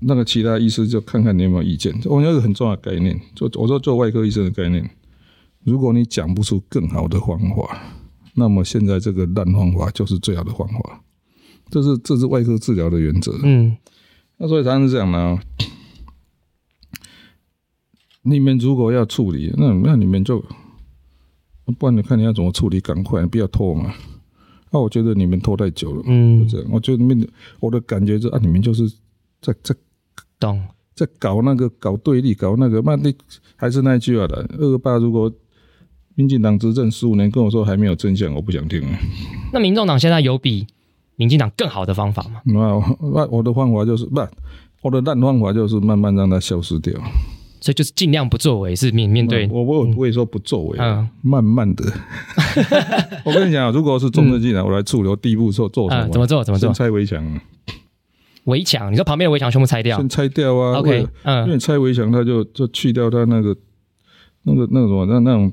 [0.00, 1.98] 那个其他医师就看看你有没有意见。
[2.04, 4.90] 我有一个很重要的概念，就我说做外科医生的概念，
[5.64, 7.80] 如果你讲不出更好的方法，
[8.34, 11.02] 那么现在这个烂方法就是最好的方法。
[11.70, 13.40] 这是这是外科治疗的原则。
[13.42, 13.74] 嗯，
[14.36, 15.40] 那所以常常是这样呢。
[18.20, 20.44] 你们如果要处理，那那你们就，
[21.78, 23.92] 不然你看你要怎么处理，赶快你不要拖嘛。
[24.70, 26.72] 那、啊、我觉得你们拖太久了，嗯，就这样。
[26.72, 27.28] 我觉得你们，
[27.60, 28.88] 我的感觉是啊，你们就是
[29.40, 29.74] 在在
[30.40, 30.62] 懂，
[30.94, 33.14] 在搞那个搞对立，搞那个，那你
[33.54, 35.30] 还是那句话的，二八如果
[36.14, 38.82] 民进党执政十五年，跟我说还没有真相，我不想听。
[39.52, 40.66] 那民众党现在有比
[41.16, 42.40] 民进党更好的方法吗？
[42.44, 42.54] 那
[43.00, 44.26] 那我的方法就是不，
[44.80, 46.92] 我的烂方法就是慢慢让它消失掉。
[47.62, 51.84] 所以就是尽量不作为，是面面对我我不会说不作为，嗯，慢慢的。
[53.24, 56.08] 我跟你讲，如果是重症进来， 我来处理，第一步做做什么？
[56.08, 56.42] 怎么做？
[56.42, 56.72] 怎么做？
[56.72, 57.40] 拆围墙。
[58.44, 58.90] 围墙？
[58.92, 59.96] 你说旁边的围墙全部拆掉？
[59.96, 63.56] 先拆掉啊！OK，嗯，因为拆围墙，它就就去掉它那个
[64.42, 65.52] 那个那个什么那那种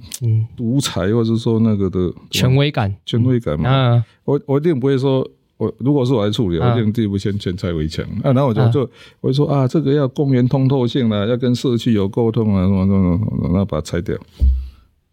[0.58, 3.70] 独裁，或者说那个的权威感，权威感嘛。
[3.70, 5.30] 嗯，我我一定不会说。
[5.60, 14.18] 我如果是我来处理，我一定第一步先先拆围墙啊，然后我就就我就说啊，这个要公园通透性啦，要跟社区有沟通啊，什么什么什么，然后把它拆掉，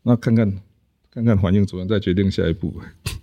[0.05, 0.49] 那看看
[1.13, 2.73] 看看反应怎么，再决定下一步。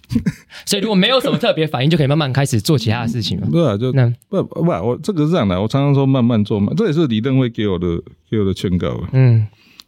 [0.68, 3.48] 所以如果没有什么特别反应，就可以慢慢开始做其他的事情了。
[3.50, 9.02] 对啊，就那不不，我这个是这样的，我常常说慢慢做嘛，这也是李登辉给我的给我的劝告。
[9.14, 9.48] 嗯。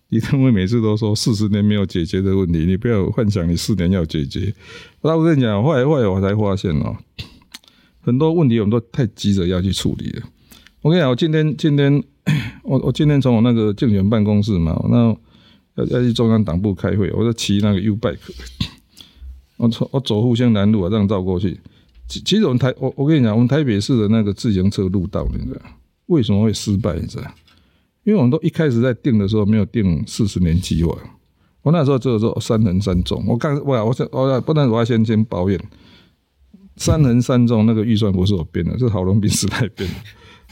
[0.09, 4.53] 李登辉每次都说四十年没有解决的问题，你不要幻想你四年要解决。
[5.01, 6.95] 那我跟你讲，后来后来我才发现哦，
[8.05, 10.23] 很多问题我们都太急着要去处理了。
[10.81, 12.03] 我跟你讲，我今天今天
[12.61, 15.07] 我我今天从我那个竞选办公室嘛，那
[15.73, 18.19] 要要去中央党部开会，我就骑那个 U bike，
[19.57, 21.59] 我从我走复兴南路啊，这样绕过去。
[22.07, 25.61] 其其实我们台我我跟你讲，我们台北市的那个自行车路道，你知道
[26.05, 26.95] 为什么会失败？
[26.99, 27.23] 你知道？
[28.03, 30.95] 因为我们都一开始在定的时候没有定四十年计划，
[31.63, 33.25] 我那时候只有说三人三纵。
[33.27, 35.59] 我刚我我我不能我要先先抱怨，
[36.77, 39.95] 三人三纵那个预算不是我编的，是郝龙斌时代编的。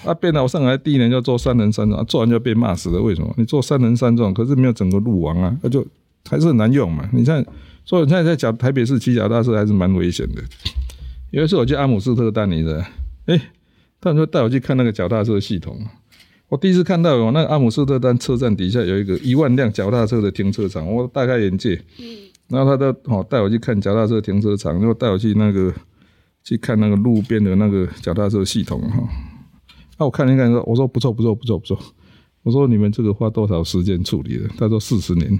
[0.09, 3.01] 啊编了，我上来第一年就做三人三纵，做完就被骂死了。
[3.01, 3.33] 为什么？
[3.38, 5.86] 你做三人三纵，可是没有整个路网啊，那就
[6.29, 7.07] 还是很难用嘛。
[7.13, 7.45] 你看，
[7.86, 10.41] 所以你现在在讲台北市骑脚踏车还是蛮危险的。
[11.31, 12.83] 有一次我去阿姆斯特丹，你知道？
[13.27, 13.39] 哎，
[14.01, 15.77] 他们就带我去看那个脚踏车系统。
[16.49, 21.81] 我第一次看到有那个阿姆斯特丹车站底下有一个一万辆脚踏车的停车场，我大开眼界。
[21.99, 22.05] 嗯，
[22.49, 25.73] 然后他都哦带我去看脚踏车停车场，然后带我去那个
[26.43, 29.03] 去看那个路边的那个脚踏车系统哈。
[29.97, 31.79] 那我看了一看说，我说不错不错不错不错。
[32.43, 34.49] 我说你们这个花多少时间处理的？
[34.58, 35.39] 他说四十年。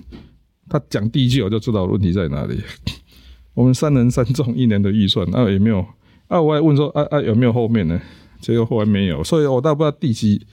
[0.70, 2.62] 他讲第一句我就知道问题在哪里。
[3.54, 5.86] 我们三人三纵一年的预算，那有没有？
[6.28, 8.02] 啊，我还问说啊啊有没有后面呢？
[8.40, 10.46] 结果后来没有，所以我倒不知道第几。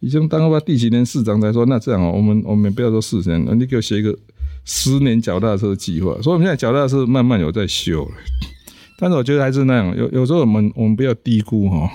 [0.00, 4.14] 已经当过第几年市长才说，那这样哦，我们我们不要说四十年，你给我写一个
[4.66, 6.12] 十年脚踏车计划。
[6.20, 8.10] 所以我们现在脚踏车慢慢有在修了，
[8.96, 11.90] 但是我觉得还是那样，有有时候我们我们不要低估哈，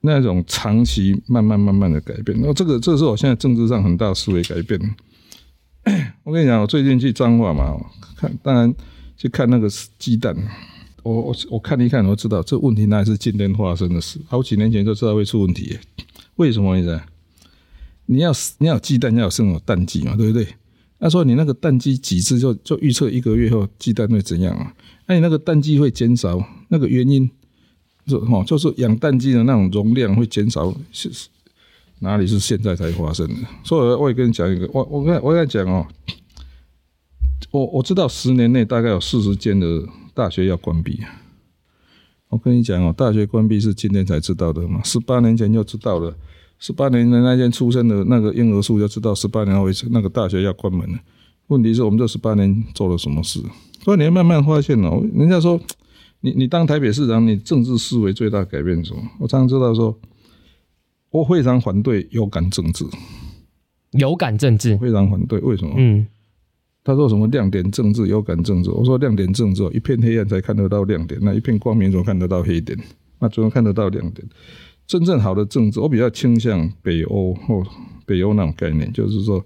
[0.00, 2.36] 那种长期慢慢慢慢的改变。
[2.40, 4.80] 那这个这是我现在政治上很大的思维改变。
[6.24, 7.76] 我跟你讲，我最近去彰化嘛，
[8.16, 8.74] 看当然
[9.16, 10.36] 去看那个鸡蛋，
[11.04, 15.78] 我我我看一看，我知道这问题那是今天发生的事，好几年前就知道会出问题。
[16.34, 17.00] 为什么你知道？
[18.06, 20.46] 你要你要有鸡蛋，要有生有淡季嘛，对不对？
[20.98, 24.74] 他说你那个蛋鸡几次就就预测一个月后鸡蛋会怎样啊？
[25.06, 27.30] 那你那个蛋鸡会减少，那个原因
[28.06, 31.10] 就哦，就是养蛋鸡的那种容量会减少，是
[32.00, 33.34] 哪里是现在才发生的？
[33.62, 35.86] 所以我也跟你讲一个，我我跟我跟你讲哦，
[37.50, 39.82] 我我知道十年内大概有四十间的
[40.14, 41.00] 大学要关闭。
[42.28, 44.82] 我跟你讲哦，大学关闭是今天才知道的嘛？
[44.82, 46.16] 十八年前就知道了，
[46.58, 50.98] 十八年的那天出生的那个婴儿数就知道十八年后那个大学要关门了。
[51.48, 53.40] 问题是我们这十八年做了什么事？
[53.84, 55.00] 所以你要慢慢发现哦。
[55.14, 55.60] 人家说
[56.20, 59.02] 你你当台北市长，你政治思维最大改变什么？
[59.20, 59.96] 我常常知道说，
[61.10, 62.84] 我非常反对有感政治，
[63.92, 65.74] 有感政治非常反对，为什么？
[65.76, 66.06] 嗯。
[66.82, 68.70] 他说什么亮点政治、有感政治？
[68.70, 72.78] 我说亮点政治，一片黑暗才看得到亮点，那一片光明怎么看得到黑点？
[73.18, 74.24] 那怎么看得到亮点？
[74.86, 77.62] 真正好的政治，我比较倾向北欧或
[78.04, 79.44] 北欧那种概念，就是说，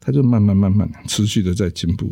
[0.00, 2.10] 它就慢慢慢慢持续的在进步，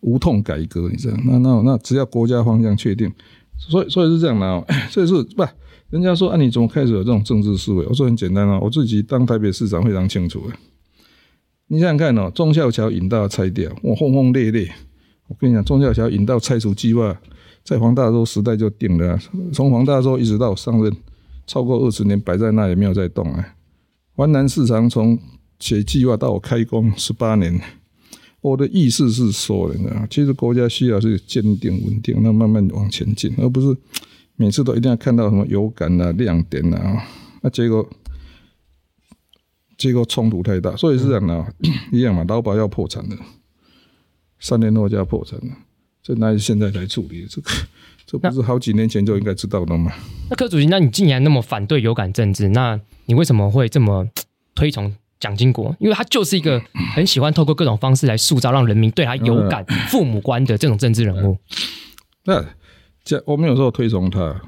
[0.00, 1.16] 无痛改革，你知道？
[1.24, 3.10] 那那那只要国家方向确定，
[3.56, 5.44] 所以所以是这样的哦， 所以是不？
[5.90, 7.84] 人家说啊，你怎么开始有这种政治思维？
[7.86, 10.42] 我说很简单啊，我自己当台北市长非常清楚
[11.66, 14.70] 你想想看哦，忠孝桥引道拆掉，我轰轰烈烈。
[15.28, 17.18] 我跟你讲，忠孝桥引道拆除计划
[17.62, 19.18] 在黄大洲时代就定了，
[19.52, 20.94] 从黄大洲一直到上任，
[21.46, 23.54] 超过二十年摆在那也没有再动啊。
[24.14, 25.18] 环南市场从
[25.58, 27.60] 写计划到我开工十八年，
[28.40, 33.76] 我的意思是说的，其实国家需要是坚定稳定，那慢慢往前进，而不是
[34.36, 37.04] 每次都一定要看到什么有感啊、亮点啊，
[37.40, 37.88] 那结果
[39.78, 41.54] 结果冲突太大，所以是这样的，
[41.90, 43.16] 一样嘛，老板要破产了，
[44.38, 45.56] 三年后就要破产了。
[46.02, 47.24] 这哪是现在来处理？
[47.30, 47.50] 这个
[48.12, 49.90] 这不是好几年前就应该知道的吗？
[50.28, 54.06] 那柯主席，那你既然那么反对有感政治，那你为什么会这么
[54.54, 55.74] 推崇蒋经国？
[55.80, 56.60] 因为他就是一个
[56.94, 61.38] 很喜欢透过各种方式来塑造让人民对他有感、父母官的这种政治人物。
[62.26, 62.44] 那
[63.02, 64.38] 这我没有说推崇他，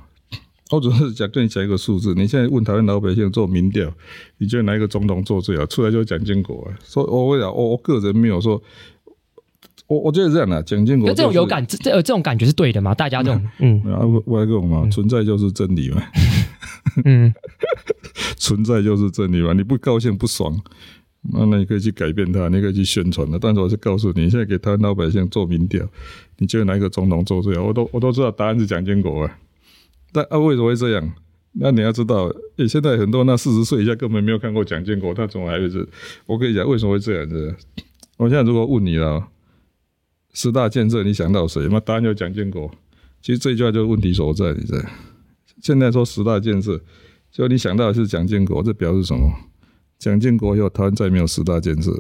[0.71, 2.13] 我只是讲跟你讲一个数字。
[2.15, 3.91] 你现在问台湾老百姓做民调，
[4.37, 5.65] 你觉得哪一个总统做最好？
[5.65, 6.77] 出来就是蒋经国啊。
[6.85, 8.63] 所以我会讲，我我个人没有说。
[9.87, 11.17] 我我觉得是这样的，蒋经国、就是。
[11.17, 12.95] 这种有感，这这这种感觉是对的嘛？
[12.95, 16.03] 大家这种，嗯，啊，外公嘛，存在就是真理嘛，
[17.05, 17.33] 嗯，
[18.37, 19.53] 存在就是真理嘛。
[19.53, 20.59] 你不高兴不爽，
[21.33, 23.39] 那那你可以去改变它，你可以去宣传的。
[23.39, 25.87] 但是我是告诉你，现在给台湾老百姓做民调，
[26.39, 27.65] 你觉得哪一个总统做最好？
[27.65, 29.39] 我都我都知道答案是蒋经国啊。
[30.13, 31.13] 但啊，为什么会这样？
[31.53, 32.25] 那你要知道，
[32.57, 35.87] 诶、欸，现在很多那四十岁以下根本没有看过蒋经国，他怎么还会是？
[36.25, 37.55] 我跟你讲，为什么会这样子？
[38.17, 39.29] 我现在如果问你了。
[40.35, 41.67] 十大建设，你想到谁？
[41.71, 42.71] 那答案就蒋经国。
[43.23, 44.85] 其实这句话就是问题所在，你知道？
[45.63, 46.79] 现在说十大建设，
[47.33, 49.33] 就你想到的是蒋经国，这表示什么？
[49.99, 51.91] 蒋经国以后，台湾再没有十大建设。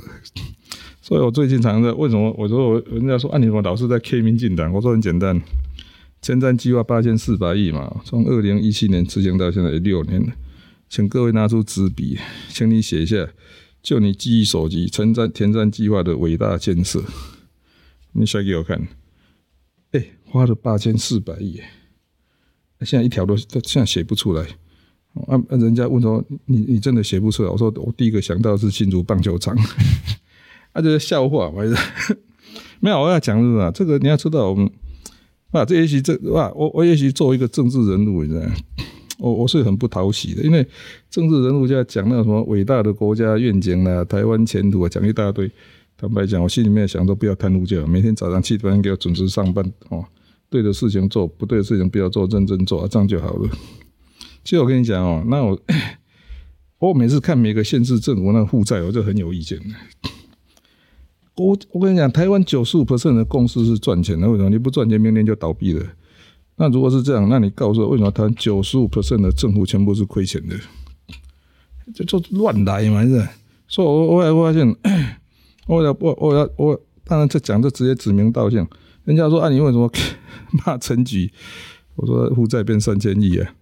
[1.00, 2.34] 所以我最近常在为什么？
[2.36, 4.72] 我说我人家说啊，你怎么老是在 K 民进党？
[4.72, 5.40] 我说很简单，
[6.20, 10.32] 前瞻计划八千四百亿嘛，从二零一七年执行到现在六年，
[10.88, 12.18] 请各位拿出纸笔，
[12.48, 13.28] 请你写一下，
[13.82, 17.02] 就你记忆所及，前瞻前瞻计划的伟大建设。
[18.16, 18.80] 你甩给我看，
[19.90, 21.60] 哎、花了八千四百亿，
[22.82, 24.46] 现在一条都现在写不出来。
[25.26, 27.48] 啊，人家问说你你真的写不出来？
[27.48, 29.56] 我说我第一个想到是新竹棒球场，
[30.72, 31.62] 啊，这是笑话嘛？
[32.78, 34.70] 没有，我要讲的是啊，这个你要知道，我们
[35.50, 38.46] 啊，这也许这哇，我我也许作为一个政治人物，你知道，
[39.18, 40.64] 我我是很不讨喜的，因为
[41.10, 45.50] 政治人物就要讲那什么伟大的国家愿景啊，台湾前途啊，讲一大堆。
[46.04, 50.04] 坦白讲，我心里面想都，不要贪污就好，每天早上七点半给我准时上班哦。
[50.50, 53.48] 对的事情做，不对的事情不要做，认真做啊，这样就好了。
[54.44, 55.58] 其实我跟你讲哦，那我
[56.78, 59.58] 我每次看每个县市政府那负债，我就很有意见。
[61.36, 65.86] 我我跟你讲，台湾九十五 percent 的公司是赚钱的，为什么你不赚钱，明年就倒闭了？
[66.56, 70.54] 那如果是这样，那你告诉我，为什么台湾九十五 percent 的政府全部是亏钱的？
[71.94, 73.26] 这就乱来嘛，是？
[73.66, 74.76] 所以我我还发现。
[75.66, 78.66] 我要我我要我当然这讲就直接指名道姓，
[79.04, 79.90] 人家说啊，你为什么
[80.66, 81.32] 骂陈菊？
[81.96, 83.54] 我说负债变三千亿啊！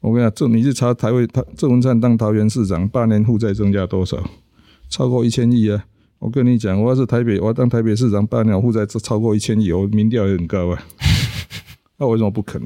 [0.00, 4.22] 我跟你讲，这你去查台湾他郑文灿当桃园市长八年负债增加多少？
[4.88, 5.84] 超过一千亿啊！
[6.20, 10.82] 我跟你讲，我要是台北，我要当台北市长八年负债超过一千亿，我民调也很高啊！
[11.98, 12.62] 那为什么不肯？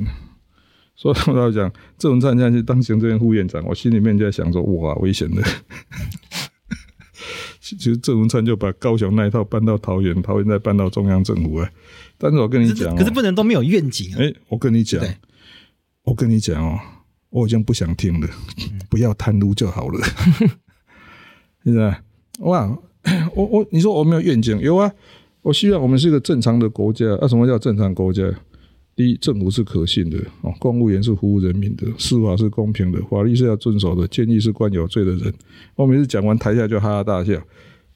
[0.96, 5.42] 所以我要讲，郑文灿现在去当行政院副院长，我心里面就在想说，哇，危险的。
[7.76, 11.72] 其实郑文灿就把高雄那一套搬到桃园，桃园再搬到中央政府哎。
[12.18, 14.18] 但是我跟你讲、喔，可是不能都没有愿景啊。
[14.18, 15.02] 哎、欸，我跟你讲，
[16.04, 16.80] 我跟你讲哦、喔，
[17.30, 18.28] 我已经不想听了，
[18.88, 19.98] 不要贪污就好了。
[21.64, 22.02] 现在
[22.40, 22.78] 哇，
[23.35, 24.90] 我我你说我没有愿景，有啊。
[25.42, 27.06] 我希望我们是一个正常的国家。
[27.16, 28.22] 啊，什么叫正常国家？
[29.00, 35.32] 第一，政府是可信的哦，公务员是服务人民的，司法是公平的，法律是要遵守的，监狱是关有罪的人。
[35.74, 37.42] 我每次讲完，台下就哈哈大笑。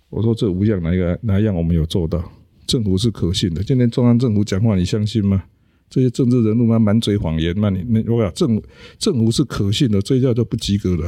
[0.09, 2.25] 我说这五样哪一个哪一样我们有做到？
[2.67, 3.63] 政府是可信的。
[3.63, 5.45] 今天中央政府讲话，你相信吗？
[5.91, 7.69] 这些政治人物嘛，满嘴谎言嘛。
[7.69, 8.63] 你你我讲政
[8.99, 11.07] 政府是可信的，这一下就不及格了。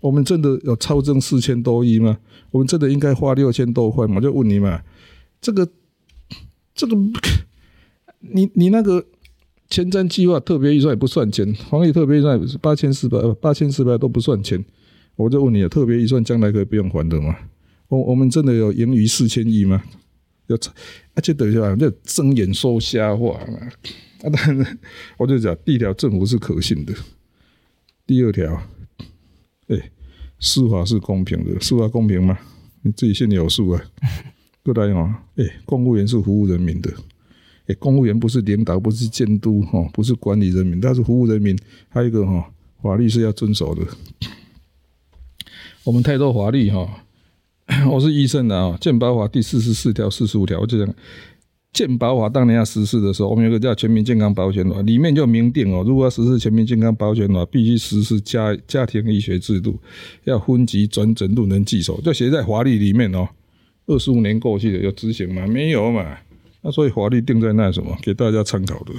[0.00, 2.18] 我们真的有超征四千多亿吗？
[2.50, 4.20] 我们真的应该花六千多块吗？
[4.20, 4.82] 就问你嘛，
[5.40, 5.66] 这个
[6.74, 6.94] 这个。
[8.20, 9.04] 你你那个
[9.68, 14.64] 前瞻计划特别预算也不算钱，防疫特别预算八千四百八千四百都不算钱，
[15.16, 17.36] 我就问你，特别预算将来可以不用还的吗？
[17.88, 19.82] 我我们真的有盈余四千亿吗？
[20.48, 20.56] 要
[21.14, 23.58] 而且等一下，这睁眼说瞎话嘛！
[24.22, 24.78] 啊，当然，
[25.18, 26.94] 我就讲第一条，政府是可信的；
[28.06, 28.62] 第二条，
[29.68, 29.90] 哎、
[30.40, 32.38] 司法是公平的，司法公平吗？
[32.82, 33.82] 你自己心里有数啊。
[34.62, 35.24] 不答应啊！
[35.36, 36.92] 哎，公务员是服务人民的。
[37.68, 41.56] 欸、公务员不是领导，不是监督，哈，不是管理人民，他是服务人民。
[41.88, 42.50] 还有一个哈，
[42.82, 43.82] 法律是要遵守的。
[45.84, 47.04] 我们太多法律哈，
[47.90, 50.94] 我是医生的啊，《健保法》第四十四条、四十五条，我就讲，
[51.72, 59.78] 健保法当年要实施的时候，我们有个叫全民健康保险法，里面就明定哦，如果要实施全民健康保险法，必须实施家家庭医学制度，
[60.24, 63.28] 要分级转诊都能计收，就写在法律里面哦。
[63.86, 65.46] 二十五年过去了，有执行吗？
[65.46, 66.18] 没有嘛。
[66.62, 68.92] 那所以法律定在那什么，给大家参考的。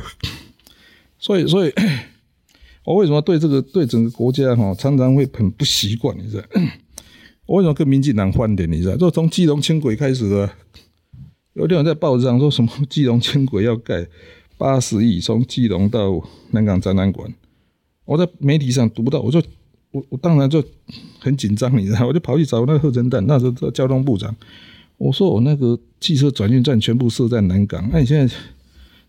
[1.19, 1.73] 所以，所以，
[2.85, 6.17] 我为什么对这个对整个国家哈，常常会很不习惯？
[6.17, 6.43] 你知道？
[7.45, 8.71] 我为什么跟民进党翻脸？
[8.71, 8.95] 你知道？
[8.95, 10.49] 就从基隆轻轨开始的。
[11.53, 14.07] 有天我在报纸上说什么基隆轻轨要盖
[14.57, 17.33] 八十亿，从基隆到南港展览馆。
[18.05, 19.43] 我在媒体上读不到，我就
[19.91, 20.63] 我我当然就
[21.19, 22.07] 很紧张，你知道？
[22.07, 24.33] 我就跑去找那个贺陈旦，那时候交通部长。
[24.99, 28.35] 我说我那个汽车转运站全部设在南港，那你现在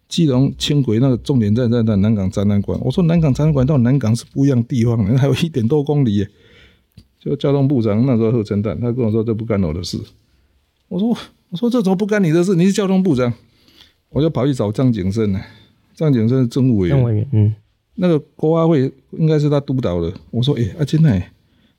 [0.08, 2.80] 基隆轻轨那个重点站在在南港展览馆。
[2.82, 6.26] 我说南港展览馆到南港是不一样地方，还有一点多公里。
[7.20, 10.00] 就交通部长那时候贺陈旦，他跟我说这不干我的事。
[10.88, 11.14] 我说。
[11.50, 12.54] 我说这怎么不干你的事？
[12.54, 13.34] 你是交通部长，
[14.10, 15.40] 我就跑去找张景生呢。
[15.96, 17.52] 张景生是政务委员，政务委员，嗯，
[17.96, 18.88] 那个国发会
[19.18, 20.14] 应该是他督导的。
[20.30, 21.20] 我说，哎、欸，啊，今天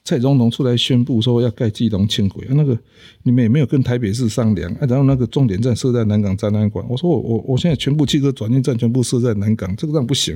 [0.04, 2.78] 蔡总统出来宣布说要盖基隆轻轨，那个
[3.24, 6.86] 你们也没有跟台北市商量，然后那个重点站设在南港展览馆。
[6.90, 10.36] 我说我我我现在全部汽车转运站全部设在南港，这个站不行。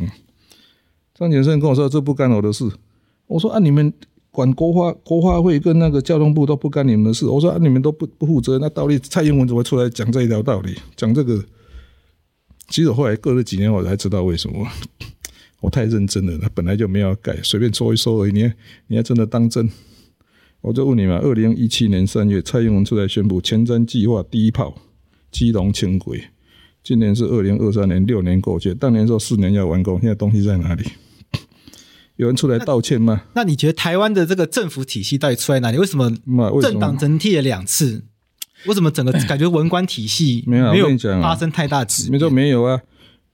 [1.13, 2.70] 张景生跟我说这不干我的事。
[3.28, 3.93] 我说啊，你们。
[4.36, 10.76] 管国花国花会跟那个交通部都不干你们的事，我说啊，你们都不不负责，那到底蔡英文怎么出来讲这一条道理？
[10.97, 11.41] 讲这个，
[12.68, 14.68] 其实后来过了几年，我才知道为什么。
[15.62, 18.32] 我太认真了，他本来就没有改，随便说一说而已。
[18.32, 18.51] 你
[18.88, 19.70] 你还真的当真？
[20.62, 24.76] 我就问你嘛，二零一七年三月，蔡英文出来宣布前瞻计划第一炮
[25.32, 26.24] 基隆轻轨，
[26.84, 30.84] 今年是二零二三年，六年过去，当年说四年要完工，现在东西在哪里？
[32.18, 33.24] 有人出来道歉吗？
[33.34, 35.78] 那，那你觉得台湾的这个政府体系到底出在哪里？
[35.78, 36.10] 为什么
[36.62, 38.03] 政党整替了两次？
[38.66, 40.88] 为什么整个感觉文官体系没有没有
[41.22, 42.10] 发生太大质？
[42.10, 42.82] 没错，没有啊。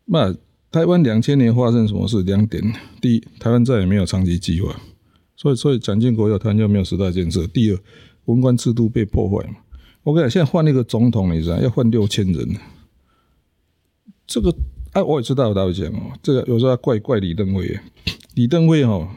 [0.05, 0.35] 那
[0.71, 2.23] 台湾两千年发生什么事？
[2.23, 2.63] 两点：
[3.01, 4.73] 第一，台湾再也没有长期计划，
[5.35, 7.45] 所以所以蒋经国要台湾就没有十大建设。
[7.47, 7.79] 第二，
[8.25, 9.57] 文官制度被破坏嘛。
[10.03, 12.55] 我跟你讲，现在换一个总统，你知道要换六千人，
[14.25, 14.49] 这个
[14.93, 17.77] 哎、啊，我也知道，我讲哦，这个有时候要怪怪李登辉。
[18.35, 19.09] 李登辉哦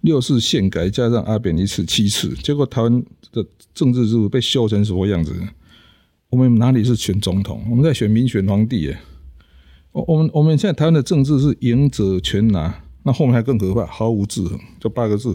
[0.00, 3.44] 六次宪改加上阿扁一次七次，结果台湾的
[3.74, 5.34] 政治制度被修成什么样子？
[6.30, 7.62] 我们哪里是选总统？
[7.70, 8.98] 我们在选民选皇帝耶！
[9.96, 15.34] 我我们我们现在台湾的政治是赢者全拿，那后面还更可怕，毫无制衡，就八个字。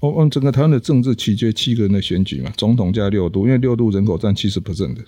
[0.00, 5.02] 我我们整个台湾的政治取决七个人的选举嘛，总统加六度，因为六度人口占七十 percent 的。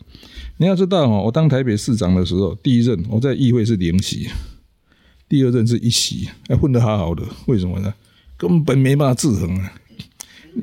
[0.56, 4.26] 你要知道哈，我当台北市长的时候，第一任我在议会是零席。
[5.28, 7.94] 第二任是一席，还混得好好的，为什么呢？
[8.36, 9.72] 根本没办法制衡啊！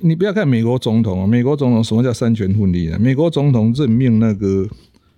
[0.01, 2.99] 你不要看美国总统啊，美国总统什么叫三权分立啊？
[2.99, 4.67] 美国总统任命那个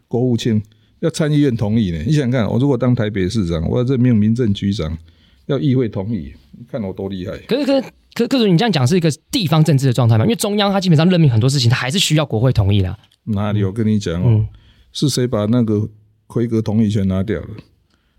[0.08, 0.62] 国务卿
[1.00, 1.98] 要参议院同意呢。
[2.06, 4.98] 你想想看，我如果当台北市长，我要任命民政局长，
[5.46, 7.38] 要议会同意，你看我多厉害！
[7.48, 10.24] 可是，可是，可可是，你这样讲是一个地方政治的状态嘛？
[10.26, 12.98] 因为中央它基本上任命很多事情，它还是需要国会同意的。
[13.26, 13.64] 哪里？
[13.64, 14.48] 我跟你讲哦、喔嗯，
[14.92, 15.88] 是谁把那个
[16.26, 17.48] 奎格同意权拿掉了？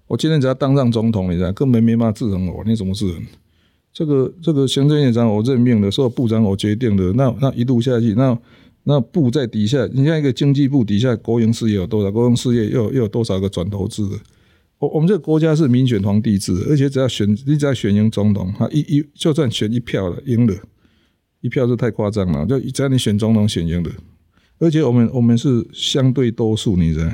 [0.07, 2.62] 我今天只要当上总统，你知道，根本没办法制衡我。
[2.64, 3.26] 你怎么制衡？
[3.93, 8.39] 这个这个行政院长我任命的，所有部长我决定的，那那一路下去，那
[8.89, 12.11] 那部在底下，你像一个经济部底下国营事业有多少？
[12.11, 14.16] 国营事业又又有多少个转投资的？
[14.78, 20.55] 我我们这个国家是民选皇帝制，而且只要选，你只要选赢总统，他一一就算选一票了，赢了，
[21.43, 23.91] 一票是太夸张了，就只要你选总统选赢了，
[24.59, 27.12] 而且我们我们是相对多数，你知道。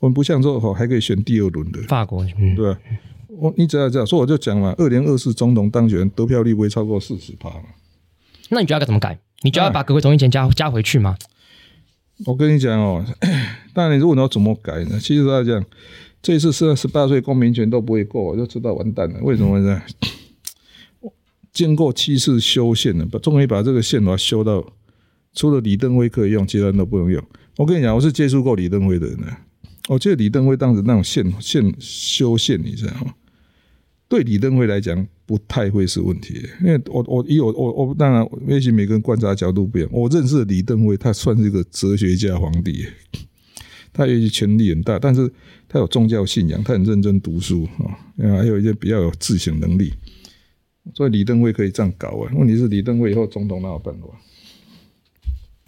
[0.00, 2.80] 我们不像说哦，还可以选第二轮的法国，嗯、对吧？
[3.28, 7.64] 我你只要这样说，我就讲嘛，二零二四总统当选得票率不会超过四十趴嘛。
[8.48, 9.18] 那你觉得该怎么改？
[9.44, 11.16] 你就要把国会同意权加加回去吗？
[12.24, 13.04] 我跟你讲哦，
[13.74, 14.98] 但你如果你要怎么改呢？
[14.98, 15.62] 其实他讲，
[16.22, 19.20] 这一次是十八岁公民权都不会过，我就知道完蛋了。
[19.20, 19.82] 为什么呢？
[21.02, 21.10] 嗯、
[21.52, 24.64] 经过七次修宪了，把终于把这个宪法修到，
[25.34, 27.22] 除了李登辉可以用，其他人都不能用。
[27.56, 29.26] 我跟你讲，我是接触过李登辉的人呢。
[29.88, 33.12] 我记得李登辉当时那种宪宪修宪，你知道吗？
[34.08, 39.90] 对李登辉来讲不太会是问题，因为我我以我我我当然也许每个人观察角度不一样。
[39.92, 42.86] 我认识的李登辉，他算是一个哲学家皇帝，
[43.92, 45.32] 他也许权力很大，但是
[45.68, 49.92] 他有宗教信仰，他很认真读书啊，还有一些比较有自省能力，
[50.94, 52.32] 所以李登辉可以这样搞啊。
[52.34, 54.06] 问题是李登辉以后总统哪有办法？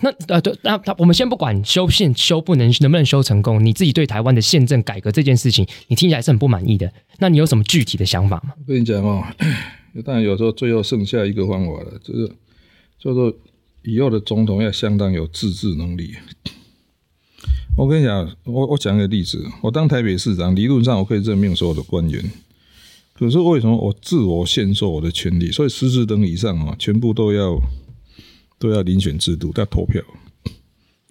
[0.00, 6.92] 那呃对，那他我们先不管修宪修不能能不能修成功，你自己对台湾的宪政改革这件事情，你听起来是很不满意的。
[7.18, 8.52] 那你有什么具体的想法吗？
[8.58, 9.24] 我跟你讲哦，
[10.04, 12.30] 当然有时候最后剩下一个方法了，就是
[12.98, 13.32] 叫做
[13.84, 16.14] 以后的总统要相当有自治能力。
[17.78, 22.22] 我跟你讲，我我讲一个例子，我当台北市长，理论上我可以任命所有的官员，
[23.14, 25.50] 可是为什么我自我限缩我的权利？
[25.50, 27.58] 所以十四等以上啊，全部都要
[28.58, 30.02] 都要遴选制度，都要投票。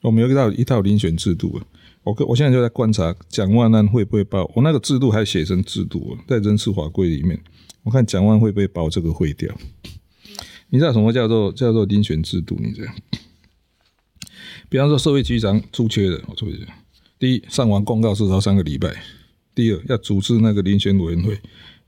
[0.02, 1.66] 我们有一套一套遴选制度啊，
[2.04, 7.40] 我我现在就在观察蒋万安会不会把我那个制度还写成制度，在人事法规里面，
[7.84, 9.56] 我看蒋万会不会把我这个毁掉？
[10.70, 12.56] 你知道什么叫做叫做遴选制度？
[12.62, 12.92] 你知道？
[14.70, 16.66] 比方说，社会局长出缺的，我说一下：
[17.18, 18.90] 第一，上完公告至少三个礼拜；
[19.54, 21.40] 第二，要组织那个遴选委员会。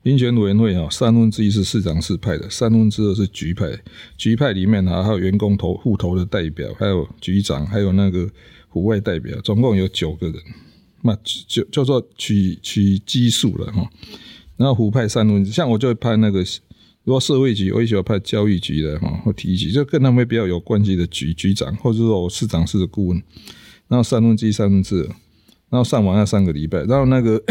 [0.04, 3.66] 遴选委员会啊，三分之一是市长室派的，三分之二是局派。
[4.16, 8.30] 局派里面啊，还有员工投户头的代表，还有局长，还有那个
[8.68, 10.36] 户外代表，总共有九个人。
[11.02, 13.88] 那就叫做取取基数了哈。
[14.56, 16.44] 然后户派三分之，像我就派那个。
[17.04, 23.22] 如果社会局，我也喜欢派教育局的哈，或体育局，就跟他们比较有关系的局局长，或者说我市长室的顾问。
[23.86, 25.02] 然后三分之一、三分之二，
[25.70, 27.42] 然后上完那三个礼拜，然后那个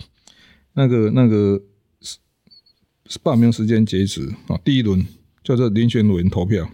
[0.74, 1.58] 那个那个
[3.22, 5.06] 报名时间截止啊，第一轮
[5.42, 6.70] 叫做遴选委员投票，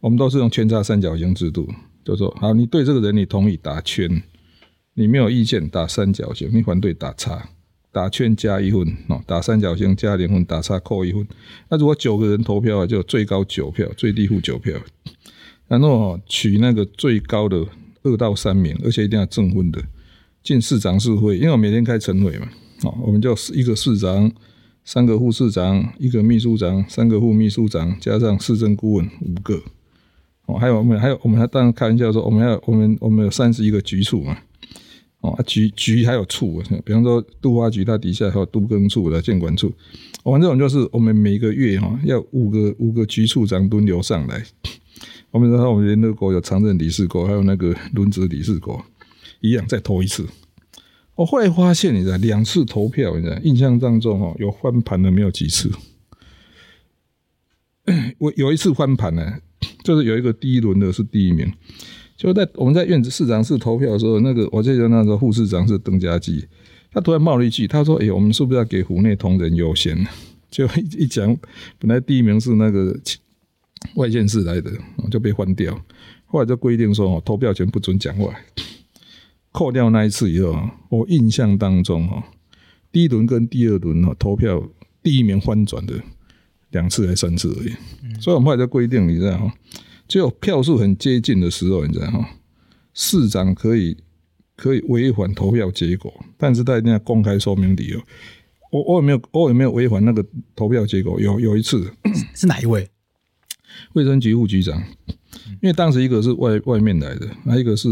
[0.00, 1.68] 我们都是用圈叉三角形制度，
[2.04, 4.22] 就说好，你对这个人你同意打圈，
[4.94, 7.48] 你没有意见打三角形，你反对打叉。
[7.94, 11.28] 打圈加一分哦，打三角形加零分，打叉扣一分。
[11.68, 14.74] 那如果九个人投票啊，就最高九票，最低负九票。
[15.68, 17.66] 然后，取那个最高的
[18.02, 19.78] 二到三名，而且一定要正分的
[20.42, 22.48] 进市长室会，因为我每天开晨会嘛。
[22.84, 24.32] 哦，我们就一个市长，
[24.84, 29.62] 三个副市长，一个秘书长，三个副秘书长，加上市政顾问五个。
[30.46, 34.36] 哦，还有我们还有我们还当然开玩笑说，我们还有我们我们有三十一个局处嘛。
[35.20, 39.72] 哦，局局还有处，比方说杜发局，它底下还有都更处的建管处。
[40.24, 44.44] 我们这种就是我们每个月哈要五个五个局处长轮流上来。
[45.30, 48.84] 我们说我们联络国有常任理事国，还有那个轮值理事国，
[49.40, 50.26] 一样再投一次。
[51.22, 55.70] 我后来发现，你知道两次投票，你知道印象当中哦有翻盘的没有几次。
[58.18, 59.38] 我有一次翻盘呢，
[59.84, 61.52] 就是有一个第一轮的是第一名。
[62.16, 66.44] 就在我们在院子市长室投票的时候，那个我记得那时候副市长是邓家基，
[66.90, 70.04] 他突然冒了一句，他说：“哎、我们是不是要给府内同仁优先？”
[70.50, 71.36] 就一一讲，
[71.78, 72.98] 本来第一名是那个
[73.94, 74.72] 外县市来的，
[75.08, 75.80] 就被换掉。
[76.26, 78.34] 后来就规定说，投票前不准讲话。
[79.52, 82.24] 扣掉那一次以后，我印象当中哈，
[82.90, 84.62] 第一轮跟第二轮投票
[85.02, 86.00] 第一名翻转的
[86.70, 88.20] 两次还三次而已。
[88.20, 89.54] 所以我们后来就规定，你知道哈。
[90.08, 92.28] 只有票数很接近的时候，你知道哈，
[92.94, 93.96] 市长可以
[94.56, 98.00] 可以违反投票结果，但是他一定要公开说明理由。
[98.70, 100.24] 我我有没有我有没有违反那个
[100.56, 101.20] 投票结果？
[101.20, 101.92] 有有一次
[102.34, 102.88] 是哪一位？
[103.94, 104.82] 卫生局副局长，
[105.60, 107.88] 因为当时一个是外外面来的，那一个是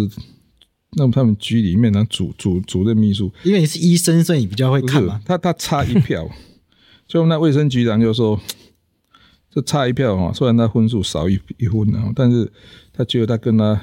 [0.96, 3.32] 那么他们局里面呢主主主任秘书。
[3.44, 5.20] 因为你是医生，所以你比较会看嘛。
[5.24, 6.28] 他他差一票，
[7.06, 8.40] 最后那卫生局长就说。
[9.52, 12.48] 这差一票哈，虽然他分数少一一分啊，但是
[12.92, 13.82] 他觉得他跟他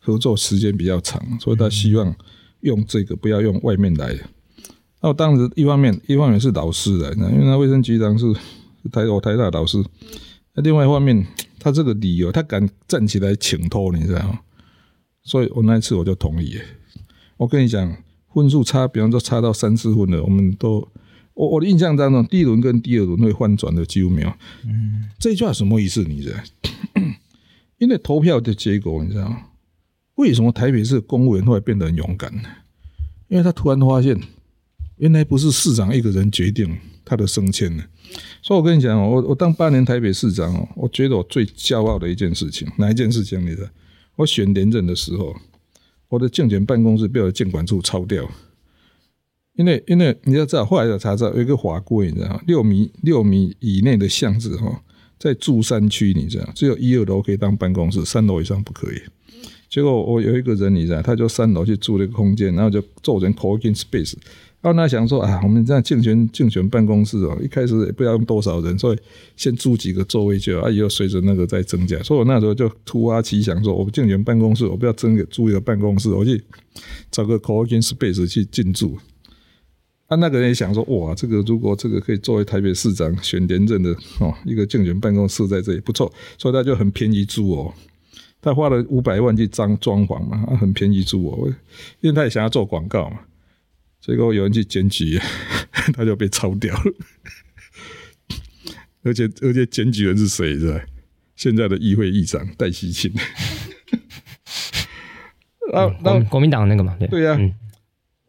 [0.00, 2.12] 合作时间比较长，所以他希望
[2.62, 4.18] 用这个，不要用外面来的。
[5.00, 8.26] 那我当时一方面一方面是老师来的，因为那卫生局长是
[8.90, 9.80] 台我台大老师。
[10.54, 11.24] 那另外一方面，
[11.60, 14.40] 他这个理由他敢站起来请托，你知道吗？
[15.24, 16.58] 所以我那一次我就同意。
[17.36, 17.96] 我跟你讲，
[18.32, 20.86] 分数差，比方说差到三四分的，我们都。
[21.34, 24.32] 我我的印象当中，第一轮跟第二轮会翻转的几乎没有。
[24.64, 26.04] 嗯，这句话什么意思？
[26.04, 26.38] 你知道？
[27.78, 29.36] 因为投票的结果，你知道？
[30.14, 32.48] 为什么台北市公务员会变得很勇敢呢？
[33.26, 34.16] 因为他突然发现，
[34.98, 37.82] 原来不是市长一个人决定他的升迁呢。
[38.40, 43.40] 所以我跟你讲，我我当八年台北市长哦，我觉得我最骄傲的一件事情，哪一件事情？
[43.44, 43.68] 你知道？
[44.16, 45.34] 我选连任的时候，
[46.08, 48.30] 我的竞选办公室被我的监管处抄掉。
[49.56, 52.40] 因为，因为你要知道，后来有查知道有一个法规，你知道？
[52.46, 54.82] 六米六米以内的巷子哈，
[55.18, 59.00] 在住山区，你知道，只有一二楼可以当办公室，三楼以上不可以。
[59.68, 64.14] 结果我有一个人，你知道，他就三楼去租了一个空间，然后就做成 co-working space。
[64.64, 68.98] 然后他想说啊，我们这样竞选竞选办公室哦，一开始也不知道用多少人，所以
[69.36, 72.02] 先租几个座位就，啊，以后随着那个再增加。
[72.02, 76.42] 所以我那时候就突发奇想说，我们竞选办公室，我不要增个租一个办公室，我去
[77.10, 78.98] 找个 co-working space 去进驻。
[80.06, 83.90] 啊、那个人也想说，哇，这个如果这个可以作为台北市长选连任的
[84.20, 87.74] 哦，一个竞选办公室在这里不错，所以他就很便宜租哦，
[88.40, 91.52] 他花了五百万去装装潢嘛，他很便宜租哦，
[92.00, 93.18] 因为他也想要做广告嘛，
[94.06, 95.18] 结果有人去检举，
[95.94, 96.82] 他就被抄掉了，
[99.02, 100.58] 而且而且检举人是谁？
[100.58, 100.80] 是吧？
[101.36, 103.10] 现在的议会议长戴西庆。
[105.72, 107.38] 然后然后国民党那个嘛，对对呀。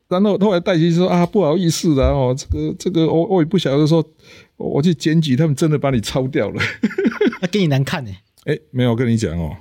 [0.08, 4.08] 然后后来戴西说啊，不好意思啊，哦，这个这个我我也不晓得说，
[4.56, 6.62] 我去检举，他们真的把你抄掉了，
[7.42, 8.12] 那给你难看呢？
[8.46, 9.58] 哎，没有，我跟你讲哦，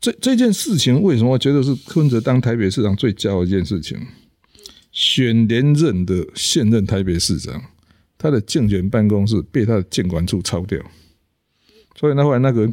[0.00, 3.98] 这这件事情为什么我觉得是柯文哲当台北市长最骄傲的一件事情？
[4.98, 7.62] 选连任的现任台北市长，
[8.18, 10.76] 他的竞选办公室被他的建管处抄掉，
[11.94, 12.72] 所以那后来那个人。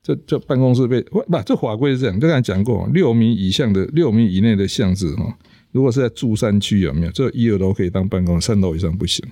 [0.00, 5.36] 这这办公室被不，这法规是这样，就刚才讲过，六米以上的六米以内的巷子哈，
[5.72, 7.12] 如果是在住山区有没有？
[7.12, 9.22] 这一二楼可以当办公，三楼以上不行。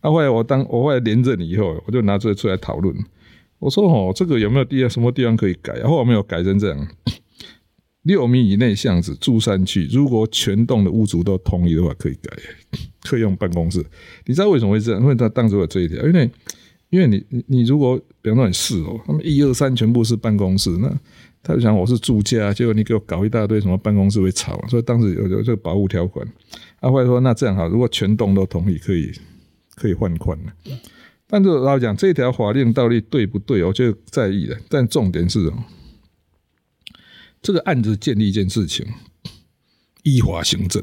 [0.00, 2.94] 那、啊、后来我当我后来连任以后，我就拿这个出来讨论，
[3.58, 5.82] 我说哦，这个有没有地方什么地方可以改？
[5.82, 6.88] 后来没有改成这样，
[8.02, 12.36] 六米以内巷子住山区，如果全栋的屋主都同意的话，可以改，
[13.02, 13.84] 可以用办公室。
[14.26, 15.00] 你知道为什么会这样？
[15.00, 16.30] 因为他当时有这一条，因为。
[16.92, 20.94] 因为你你如果比方说你是哦，他们一二三全部是办公室，那
[21.42, 26.22] 他就想我是住家，结果你给我搞一大堆什么办公室会吵，所以当时有有这个保护条款。
[26.80, 29.10] 阿坏说那这样好，如果全栋都同意，可以
[29.74, 30.52] 可以换宽了。
[31.26, 34.58] 但是老讲，这条法令到底对不对，我就在意了。
[34.68, 35.54] 但重点是哦，
[37.42, 38.86] 这个案子建立一件事情，
[40.04, 40.82] 依法行政。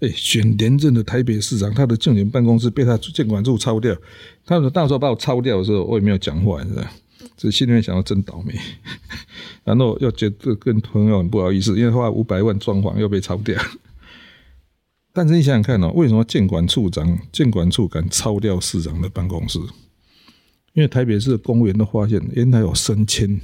[0.00, 3.96] 哎，选连任的台北市长，他的竞选办公室被他建管处抄掉。
[4.44, 6.92] 他说：“到时候把我抄掉的时候，我也没有讲话，是吧？
[7.38, 8.54] 只心里面想到真倒霉。
[9.64, 13.58] 然后又觉得跟朋友很不好意思，因为花五百万装潢又被抄掉。
[15.14, 19.58] 但是你想想看哦，为什么建管处长、建管处敢抄掉市长的办公室？
[20.74, 23.40] 因为台北市的公务员都发现，原来有升迁，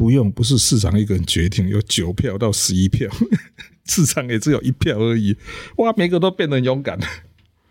[0.00, 3.06] 不用不是市长一个人决定，有九票到十一票。
[3.84, 5.36] ”市场也只有一票而已，
[5.76, 5.92] 哇！
[5.94, 6.98] 每个都变得勇敢。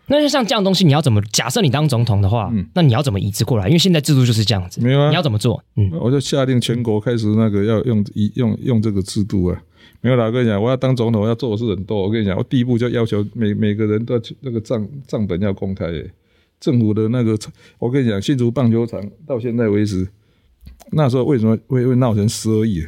[0.06, 1.20] 那就像这样东西，你要怎么？
[1.32, 3.66] 假设你当总统的话，嗯，那你要怎么移植过来？
[3.66, 4.80] 因为现在制度就是这样子。
[4.80, 5.60] 没有啊，你要怎么做？
[5.74, 9.60] 嗯，我就下令全国开始那个要用一用用这个制度啊。
[10.00, 12.00] 没有啦，我跟你讲，我要当总统，我要做的事很多。
[12.00, 15.86] 我跟你讲，我第一步就要求每每个人都要那个账账本要公开。
[16.60, 17.36] 政府的那个，
[17.80, 20.06] 我跟你讲，新竹棒球场到现在为止，
[20.92, 22.86] 那时候为什么会会闹成十二亿？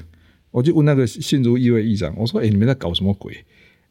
[0.50, 3.34] 我就问那个新竹议会议长，我说：“哎、你们在搞什么鬼？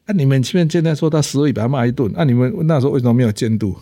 [0.04, 2.12] 啊，你们前面现在说他十二亿，把他骂一顿。
[2.14, 3.74] 啊，你们那时候为什么没有监督？”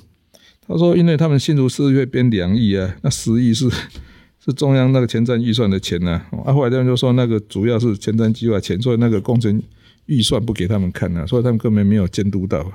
[0.66, 3.68] 他说：“因为他们新竹市议会编两亿啊，那十亿是
[4.42, 6.12] 是中央那个前瞻预算的钱呢。
[6.44, 9.62] 啊，后来他们就说那个主要是前瞻计划钱，所以那个工程
[10.06, 12.72] 预算不给他们看啊，所以他们根本没有监督到。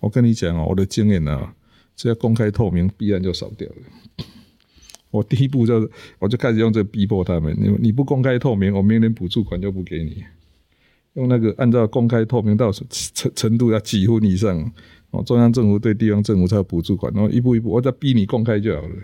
[0.00, 1.54] 我跟你讲哦，我的经验啊，
[1.96, 4.26] 只要公开透明，必然就少掉了。”
[5.14, 5.88] 我第一步就是，
[6.18, 7.56] 我就开始用这个逼迫他们。
[7.56, 10.24] 你你不公开透明，我明年补助款就不给你。
[11.12, 14.72] 用那个按照公开透明到程程度要几分以上，
[15.12, 17.12] 哦，中央政府对地方政府才有补助款。
[17.14, 18.96] 然后一步一步，我再逼你公开就好了。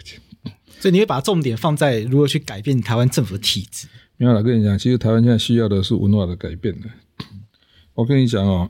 [0.81, 3.87] 所以你会把重点放在如何去改变台湾政府的体制。
[4.17, 6.89] 没有啦，跟你讲，其实台湾现在需要的是文化的改变的。
[7.95, 8.69] 我跟你讲哦，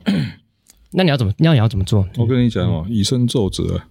[0.91, 1.33] 那你要怎么？
[1.39, 2.07] 那你要怎么做？
[2.17, 3.87] 我跟你讲哦，以身作则啊。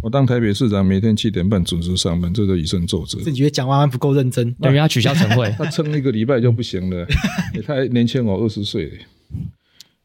[0.00, 3.18] 我当台北市长，每天七点半准时上班，这就以身作则。
[3.20, 7.06] 是你觉得蒋万安不够认真， 等于他取消晨会， 他撑一个礼拜就不行了。
[7.66, 9.00] 他还年轻我二十岁。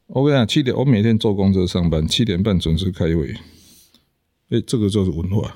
[0.08, 3.36] 我跟你讲，七点我每天坐公车上班，七点半准时开会。
[4.50, 5.56] 哎，这个就是文化。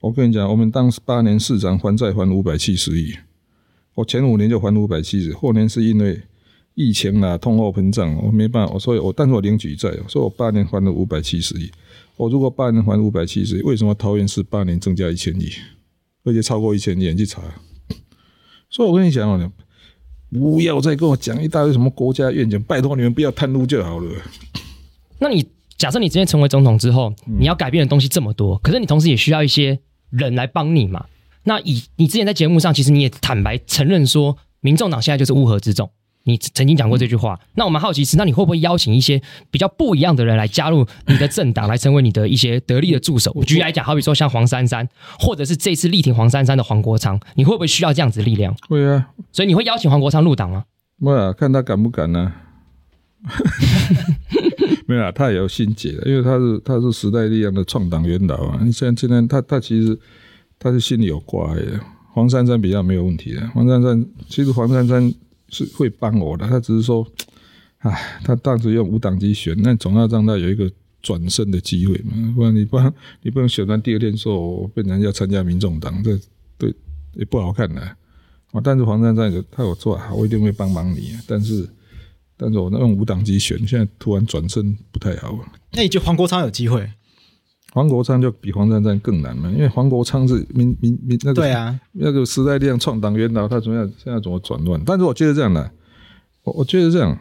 [0.00, 3.14] 我跟你讲，我们当八年市长还债还五百七十亿，
[3.94, 6.20] 我前五年就还五百七十，后年是因为
[6.74, 11.70] 疫情啊，通货膨胀，我没办法，我所以我但是我领举债，所以我八年还了五百七十亿。
[12.18, 15.48] 我如果八年还五百七十亿，为什么桃园市八年增加一千亿，
[16.24, 17.08] 而且超过一千亿？
[17.10, 17.40] 你去查。
[18.68, 19.52] 所以我跟你讲哦，
[20.30, 24.10] 不要再跟我讲一大堆什么国家愿景，拜托你们不要贪污就好了。
[25.20, 29.78] 那你假设你今天成为总统之后，你要改变的东西这么多，可是你同时也需要一些
[30.10, 31.06] 人来帮你嘛？
[31.44, 35.88] 那以你之前在节目上，其实你也坦白承认说，民众党现在就是乌合之众。
[36.28, 39.20] 你曾经讲过这句话，那我们好奇是，那你会不会邀请一些
[39.50, 43.32] 比较不一样的人来加入你的政党， 来成为你的一些得力的助手？
[43.46, 44.86] 举例来讲，好比说像黄珊珊，
[45.18, 48.54] 或者是这次力挺黄珊珊的黄国昌，你会不会需要这样子的力量？
[48.68, 50.66] 会啊，所以你会邀请黄国昌入党吗？
[51.00, 52.30] 会啊，看他敢不敢呢？
[54.86, 58.60] 没有啊，他也有心结，因为他是他是时代力量的创党元老啊。
[58.62, 59.98] 你现在现在他他其实
[60.58, 61.80] 他是心里有挂的，
[62.12, 63.48] 黄珊珊比较没有问题的。
[63.54, 65.10] 黄珊珊其实黄珊珊。
[65.48, 67.06] 是会帮我的，他只是说，
[67.78, 70.70] 哎，他当时用无党籍选，那总要让他有一个
[71.02, 72.78] 转身的机会嘛，不然你不
[73.22, 76.18] 你不能选完第二天说我变成要参加民众党，这
[76.56, 76.74] 对
[77.14, 77.80] 也不好看的。
[78.52, 81.12] 啊，但是黄珊珊他有做好，我一定会帮忙你。
[81.26, 81.68] 但是，
[82.36, 85.38] 但是我那用无党籍选，现在突然转身不太好。
[85.72, 86.90] 那你觉得黄国昌有机会？
[87.72, 93.92] 黄国昌就比黄珊珊更难嘛，因为黄国昌是民民民那个对啊，那个时代力量创党元老，他怎么样？
[94.02, 94.82] 现在怎么转乱？
[94.84, 95.70] 但是我觉得这样的，
[96.44, 97.18] 我我觉得这样，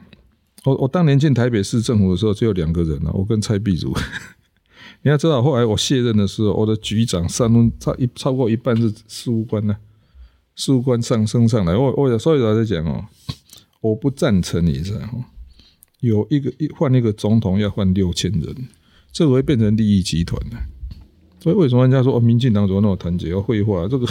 [0.63, 3.93] 我我当年进台北市政府的时候只有两个人了，我跟蔡壁如。
[5.03, 9.75] 你要知道，后来我卸任的时候，我的局长三分超一超过一半是事务官呢，
[10.55, 11.75] 事务官上升上来。
[11.75, 13.05] 我我所以我在讲哦，
[13.81, 15.23] 我不赞成你这样、哦？
[15.99, 18.55] 有一个一换一个总统要换六千人，
[19.17, 20.57] 这会变成利益集团的。
[21.39, 23.31] 所以为什么人家说哦，民进党怎么那么团结？
[23.31, 24.07] 要废话，这个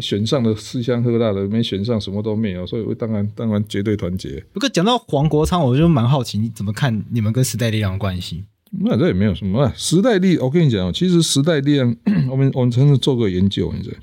[0.00, 2.64] 选上的吃香喝辣的，没选上什么都没有。
[2.64, 4.44] 所以我当然当然绝对团结。
[4.52, 8.44] 不过讲到黄国昌，我就蛮好奇，你怎么看你们跟时代力量的关系？
[8.70, 9.72] 那这也没有什么啊。
[9.76, 11.96] 时代力，我跟你讲，其实时代力量，
[12.30, 13.96] 我们我们曾经做过研究，你知道，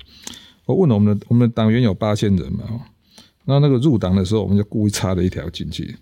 [0.66, 2.64] 我问了我们的我们的党员有八千人嘛，
[3.46, 5.96] 然后那个入党的时候，我们就故意插了一条进去。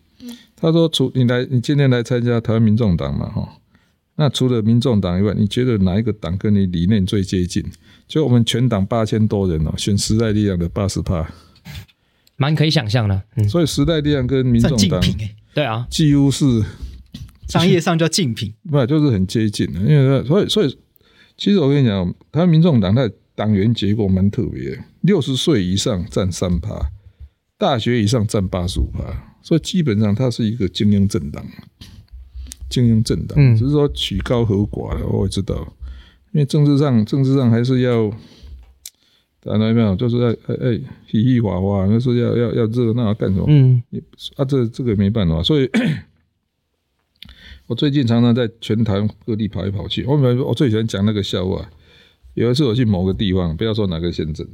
[0.56, 3.46] 他说：“除你来，你今天来参加台湾民众党嘛，哈，
[4.16, 7.64] 那除了民众党以外，你觉得哪一个党跟你理念最接近？
[8.06, 11.28] 就我们全党八千多人哦，选时代力量的八十趴，
[12.36, 13.22] 蛮可以想象的。
[13.36, 15.00] 嗯，所以时代力量跟民众党，
[15.54, 16.44] 对啊，几乎是。”
[17.46, 20.78] 商业上叫竞品， 不就是很接近的，因为所以所以，
[21.36, 26.90] 其实我跟你讲，他民众党的党员结构蛮特别，六十岁以上占三趴，
[27.58, 31.46] 大学以上占八十五趴，所以基本上它是一个精英政党，
[32.74, 35.54] 精英政党，只是说曲高和寡的，我也知道，
[36.32, 38.10] 因为政治上政治上还是要，
[39.40, 39.94] 大家有没有？
[39.94, 43.44] 就是要哎哎嘻嘻哈哈，那是要要要热闹干什么？
[43.48, 43.82] 嗯，
[44.36, 45.70] 啊，这这个没办法，所以。
[47.66, 50.04] 我最近常常在全台各地跑来跑去。
[50.04, 51.66] 我我最喜欢讲那个笑话。
[52.34, 54.46] 有一次我去某个地方，不要说哪个县镇，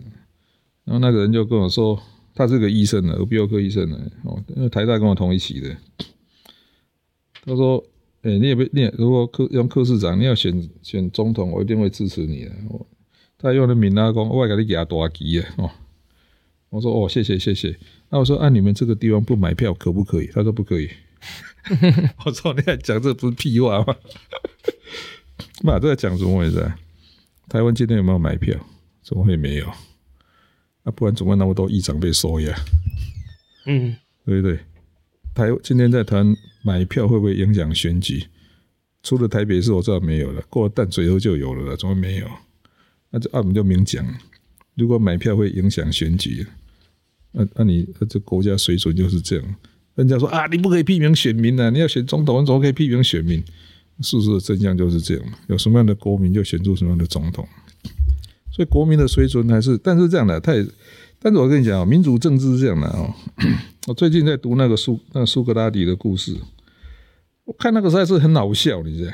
[0.84, 2.00] 然后那个人就跟我说，
[2.36, 3.98] 他是个医生呢，耳鼻喉科医生呢。
[4.22, 5.76] 哦，因为台大跟我同一期的。
[7.44, 7.82] 他说
[8.22, 12.52] ：“哎、欸，你也不你也如果柯用柯市长，你要选选总统，我一定会支持你的。”
[13.38, 15.48] 他用的闽南话，我给你牙大吉啊！
[15.56, 15.70] 哦，
[16.68, 17.74] 我说：“哦，谢谢谢谢。”
[18.10, 20.90] 那我说：“按、啊、你们这个地方不买票可不可以？”他说：“不可以。
[22.26, 23.96] ”我说：“你还讲这不是屁话吗？”
[25.64, 26.78] 妈，这在讲什么回事啊？
[27.48, 28.54] 台湾今天有没有买票？
[29.02, 29.66] 怎么会没有？
[30.82, 32.54] 啊，不然怎么那么多议长被收呀？
[33.64, 33.96] 嗯，
[34.26, 34.58] 对不对？
[35.34, 38.24] 台今天在谈买票会不会影响选举？
[39.02, 42.26] 除了台北市我知道没有了，过了淡水后就有了，怎么没有？
[43.10, 44.06] 那这我们就明讲，
[44.74, 46.46] 如果买票会影响选举，
[47.32, 49.54] 那那你这国家水准就是这样。
[49.94, 53.42] 人家说啊，你不可以批评选民啊，你要选总统，怎么可以批评选民？
[54.02, 57.46] 事实的真相就是这样，有什么样的国民就选出什么样的总统。
[58.52, 60.66] 所以国民的水准还是，但是这样的，他也，
[61.22, 63.12] 但是我跟你讲，民主政治是这样的哦。
[63.86, 66.34] 我最近在读那个苏那个苏格拉底的故事，
[67.44, 69.12] 我看那个实在是很好笑，你知道？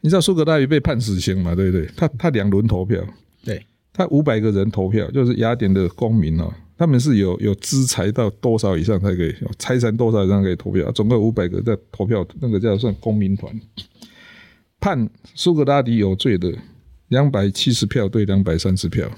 [0.00, 1.54] 你知道苏格拉底被判死刑嘛？
[1.54, 1.88] 对不对？
[1.96, 3.02] 他他两轮投票，
[3.44, 13.52] 对，他五百个人投票，就是雅典的公民哦，他们是有有资财到多少以上才可以，财产多少以上可以投票，总共五百个在投票，那个叫算公民团。
[14.80, 16.52] 判苏格拉底有罪的
[17.08, 19.10] 两百七十票对两百三十票，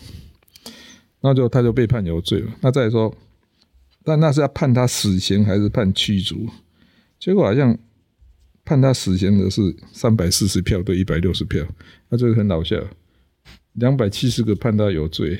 [1.20, 2.52] 那就他就被判有罪了。
[2.60, 3.14] 那再说，
[4.04, 6.48] 但那是要判他死刑还是判驱逐？
[7.18, 7.76] 结果好像
[8.64, 11.66] 判他死刑的是三百四十票对一百六十票，
[12.08, 12.76] 那这个很搞笑。
[13.74, 15.38] 两百七十个判他有罪，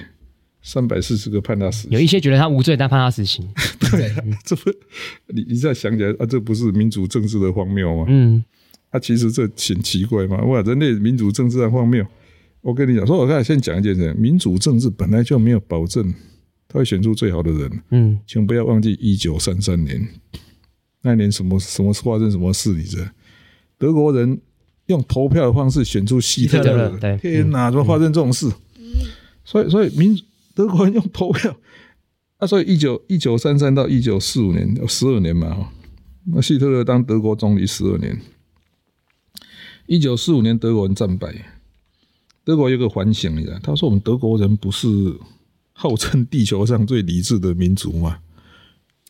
[0.62, 1.90] 三百四十个判他死刑。
[1.92, 3.48] 有一些觉得他无罪，但判他死刑。
[3.92, 4.14] 对，
[4.44, 4.70] 这不
[5.28, 8.04] 你一再想起来啊，这不是民主政治的荒谬吗？
[8.08, 8.44] 嗯。
[8.90, 10.62] 他、啊、其实这挺奇怪嘛，哇！
[10.62, 12.06] 人类民主政治的荒谬。
[12.66, 16.12] 我跟你讲，说我刚才先讲一件事，民主政治本来就没有保证
[16.66, 17.82] 他会选出最好的人。
[17.92, 20.04] 嗯，请不要忘记一九三三年
[21.02, 22.72] 那年什么什么发生什么事？
[22.72, 23.08] 你知道？
[23.78, 24.40] 德国人
[24.86, 26.98] 用投票的方式选出希特勒。
[26.98, 28.50] 对，天哪，怎么发生这种事？
[29.44, 30.20] 所以，所以民
[30.52, 31.56] 德国人用投票。
[32.38, 35.72] 啊，所以一九一九三三到一九四五年，十二年嘛，哈。
[36.24, 38.20] 那希特勒当德国总理十二年。
[39.86, 41.32] 一九四五年，德国人战败。
[42.46, 43.58] 德国有个反省，你知道？
[43.60, 44.86] 他说：“我们德国人不是
[45.72, 48.18] 号称地球上最理智的民族吗？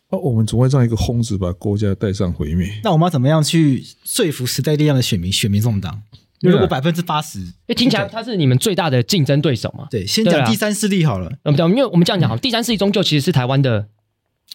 [0.09, 2.67] 哦，我们总会让一个疯子把国家带上毁灭。
[2.83, 6.01] 那我们要怎么样去说服时代力量的选民选民众党？
[6.41, 9.87] 如果百分之八十，哎，听起来他是你们最大的竞争对手嘛？
[9.91, 11.31] 对，先讲第三势力好了。
[11.43, 13.89] 嗯，对，因为我们这样讲，好、第三势力终究其实是台湾的。”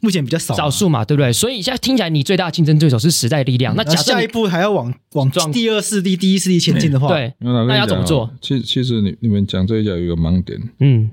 [0.03, 1.33] 目前比较少，少数嘛，对不对？
[1.33, 3.73] 所以现在听起来，你最大的竞争对手是时代力量。
[3.73, 8.29] 嗯、那假设下一步还要往往第二势力、第一势力前进的话，对，那要怎么做？
[8.41, 10.61] 其，其实你你们讲这一讲有一个盲点。
[10.81, 11.09] 嗯，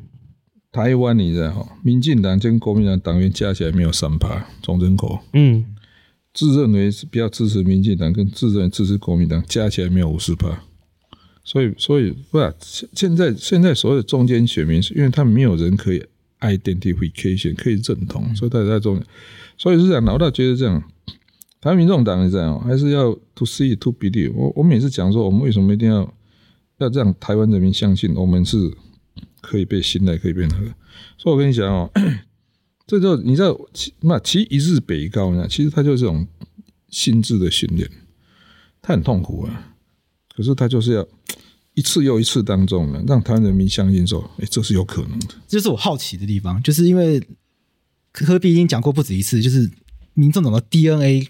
[0.71, 5.19] 台湾你知道哈，民进党跟国民党党员加起来没有三趴总人口。
[5.33, 5.63] 嗯，
[6.33, 10.63] 自认为是比较支持民进党，跟自认为支持国民党加起来没有五十趴。
[11.43, 12.53] 所以，所以不是
[12.93, 16.03] 现在现在所有的中间选民，是因为他们没有人可以
[16.39, 19.03] identification 可以认同，所以它才重要。
[19.57, 20.81] 所以是这样，老大觉得这样，
[21.59, 24.31] 台湾民众党是这样，还是要 to see to believe。
[24.33, 26.13] 我我每次讲说，我们为什么一定要
[26.77, 28.71] 要让台湾人民相信我们是
[29.41, 30.65] 可以被信赖、可以被那个？
[31.17, 31.91] 所以我跟你讲哦，
[32.87, 36.27] 这就你知道，其那其实一日北高呢，其实它就是这种
[36.89, 37.89] 心智的训练，
[38.81, 39.75] 他很痛苦啊，
[40.35, 41.07] 可是他就是要。
[41.79, 45.27] 一次又一次当中呢，让台湾人民相信说，哎，这是有可能的。
[45.47, 47.23] 这是我好奇的地方，就是因为
[48.11, 49.71] 柯 P 已经讲过不止一次，就是
[50.13, 51.25] 民众党的 DNA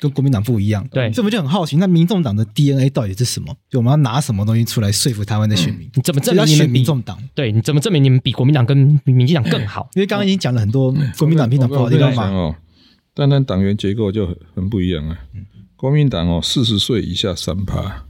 [0.00, 0.84] 跟国民党不一样。
[0.90, 3.56] 对，所以我就很好奇，那民众党的 DNA 到底是什么？
[3.70, 5.86] 就我们要拿什么东西出来说服台湾的选民？
[5.86, 7.16] 嗯、你怎么证明你们民众党？
[7.32, 9.88] 对，你怎么证明你们比国民党跟民进党更好？
[9.94, 12.24] 因为刚刚已经讲了很多国民党、民党不好的地方嘛。
[12.30, 12.56] 哦，
[13.14, 15.16] 单单党员结构就很很不一样啊。
[15.76, 18.04] 国民党哦，四十岁以下三趴。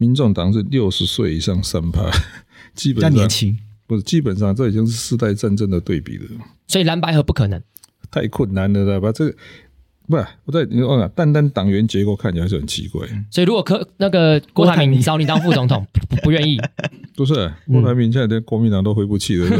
[0.00, 2.10] 民众党是六十岁以上三趴，
[2.74, 3.54] 基本上年轻
[3.86, 6.24] 不是，基本上这已经是世代战争的对比了。
[6.66, 7.62] 所以蓝白合不可能，
[8.10, 9.12] 太困难了，知道吧？
[9.12, 9.36] 这个
[10.08, 13.06] 不是我在你说，单单党员结构看起来是很奇怪。
[13.30, 15.86] 所以如果柯那个郭台铭找你当副总统，
[16.24, 16.58] 不愿意？
[17.14, 19.56] 不是郭台铭现在连国民党都回不去了，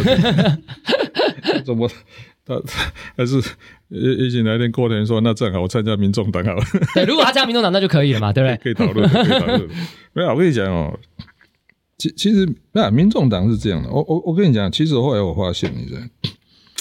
[1.45, 1.87] 嗯、 怎么？
[2.59, 2.61] 他
[3.17, 3.37] 还是
[3.89, 6.63] 一一起来电过年说，那正好我参加民众党好了。
[6.95, 8.57] 对，如果他加民众党，那就可以了嘛，对不对？
[8.57, 9.69] 可以讨论，可以讨论。
[10.13, 10.99] 没有，我跟你讲哦，
[11.99, 13.89] 其其实那民众党是这样的。
[13.91, 16.01] 我我我跟你讲，其实后来我发现，你知道，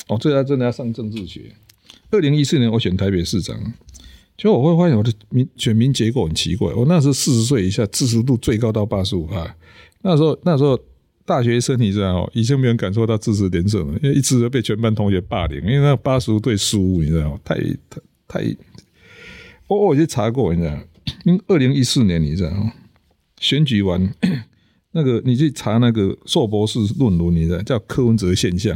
[0.08, 1.54] 哦，这要真的要上政治学。
[2.12, 3.56] 二零一四年我选台北市长，
[4.38, 6.74] 结果我会发现我的民选民结构很奇怪。
[6.74, 9.56] 我那时候四十岁以下支持度最高到八十五趴，
[10.02, 10.80] 那时候那时候。
[11.30, 17.40] 大学生你知道哦，以前没有人感受到支持连胜了，因为一直都被全班同学霸凌，因为那八十五对十五，你知道吗？
[17.44, 17.56] 太
[17.88, 18.58] 太太，
[19.68, 20.76] 我我去查过，你知道，
[21.26, 22.74] 因为二零一四年你知道吗？
[23.40, 24.12] 选举完
[24.94, 28.76] 那个你去查那个硕博士论文，你知道叫柯文哲现象，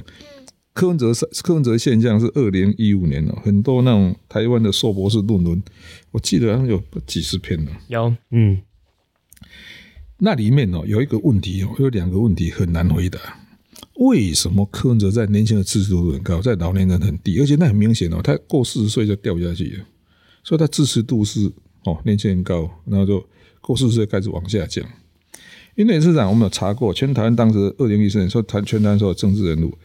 [0.75, 5.63] 柯文哲柯文哲现象是二零一五年了，很多那种台湾的硕博士论文，
[6.11, 8.61] 我记得好像有几十篇了，有嗯。
[10.25, 13.19] 那里面哦有一个问题哦，有两个问题很难回答。
[13.95, 17.41] 为什么柯文哲在年轻的支持度很高，在老年人很低？
[17.41, 19.85] 而且那很明显哦，他过四十岁就掉下去了，
[20.41, 21.51] 所以他支持度是
[21.83, 23.21] 哦年轻人高，然后就
[23.59, 24.85] 过四十岁开始往下降。
[25.75, 29.77] 因为市长我们有查过，全台湾当时二零一四年说谈全台湾所有政治人物，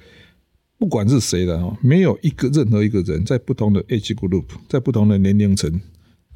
[0.78, 5.80] 不管是谁的哦，没有一个任何一个人在不同的 age group，在不同的年龄层，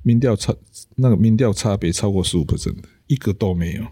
[0.02, 0.54] 民调差
[0.96, 2.88] 那个民调差别超过十五 percent 的。
[3.08, 3.86] 一个都没有，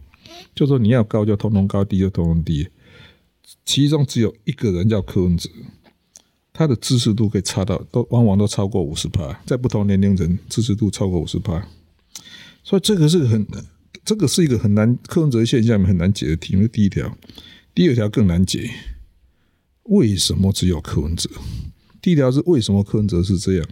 [0.55, 2.69] 就说你要高就通通高，低就通通低。
[3.67, 5.51] 其中只有一个人叫柯文哲，
[6.55, 11.69] 他的支持度可以差到都往往都超过五十趴，在不同年龄层支持度超过五十趴。
[12.65, 13.47] 所以这个是很，
[14.07, 16.67] 这个是一个很难柯文哲现象很难解的题目。
[16.67, 17.15] 第一条，
[17.75, 18.71] 第二条更难解，
[19.83, 21.29] 为什么只有柯文哲？
[22.01, 23.69] 第一条是为什么柯文哲是这样？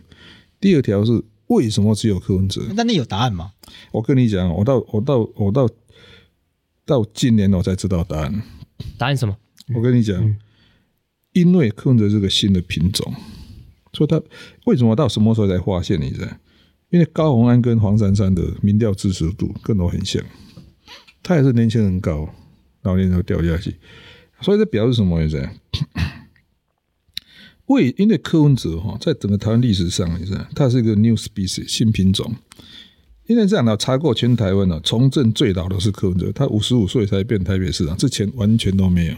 [0.60, 1.24] 第二条是。
[1.48, 2.62] 为什么只有柯文哲？
[2.74, 3.52] 那你有答案吗？
[3.92, 5.68] 我跟你讲，我到我到我到
[6.86, 8.42] 到今年我才知道答案。
[8.96, 9.36] 答案什么？
[9.74, 10.36] 我跟你讲，嗯、
[11.32, 13.12] 因为柯文哲是个新的品种，
[13.92, 14.22] 所以他
[14.66, 16.00] 为什么到什么时候才发现？
[16.00, 16.28] 你知道？
[16.90, 20.22] 因为高虹安跟黄珊珊的民调支持度跟我很像，
[21.22, 22.28] 他也是年轻人高，
[22.82, 23.76] 老年人掉下去，
[24.40, 25.46] 所以这表示什么意思？
[27.68, 32.34] 为因为柯文哲哈，在整个台湾历史上，你知道，他是一个 new species 新品种。
[33.26, 39.14] 因为这样呢，查过全台湾呢，从政最老的是柯文哲，他五十五岁才变台北市长，之前完全都没有。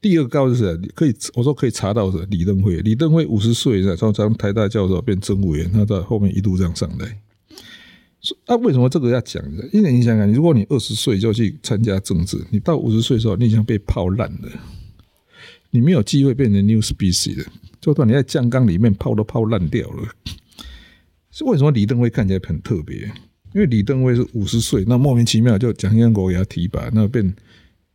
[0.00, 7.20] 第二高就是可以，我说可以查到的李登辉，李登辉五十岁从从台大教授变政务员，他在后面一路这样上来。
[8.46, 9.62] 那、啊、为什么这个要讲呢？
[9.72, 14.48] 因为你想想，如果你二十岁就去参加政治，你到五十岁的时候，你已经被泡烂了。
[15.72, 17.44] 你没有机会变成 new species 的，
[17.80, 20.08] 就算你在酱缸里面泡都泡烂掉了。
[21.32, 23.10] 是为什么李登辉看起来很特别？
[23.54, 27.34] 因为李登辉是五十岁，那莫名其妙就蒋经国给他提拔，那变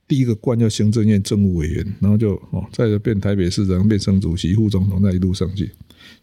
[0.08, 5.70] 第一个官叫行政院政务委员，然后就哦，再就变台北市长，变省主席、副总统，那一路上去。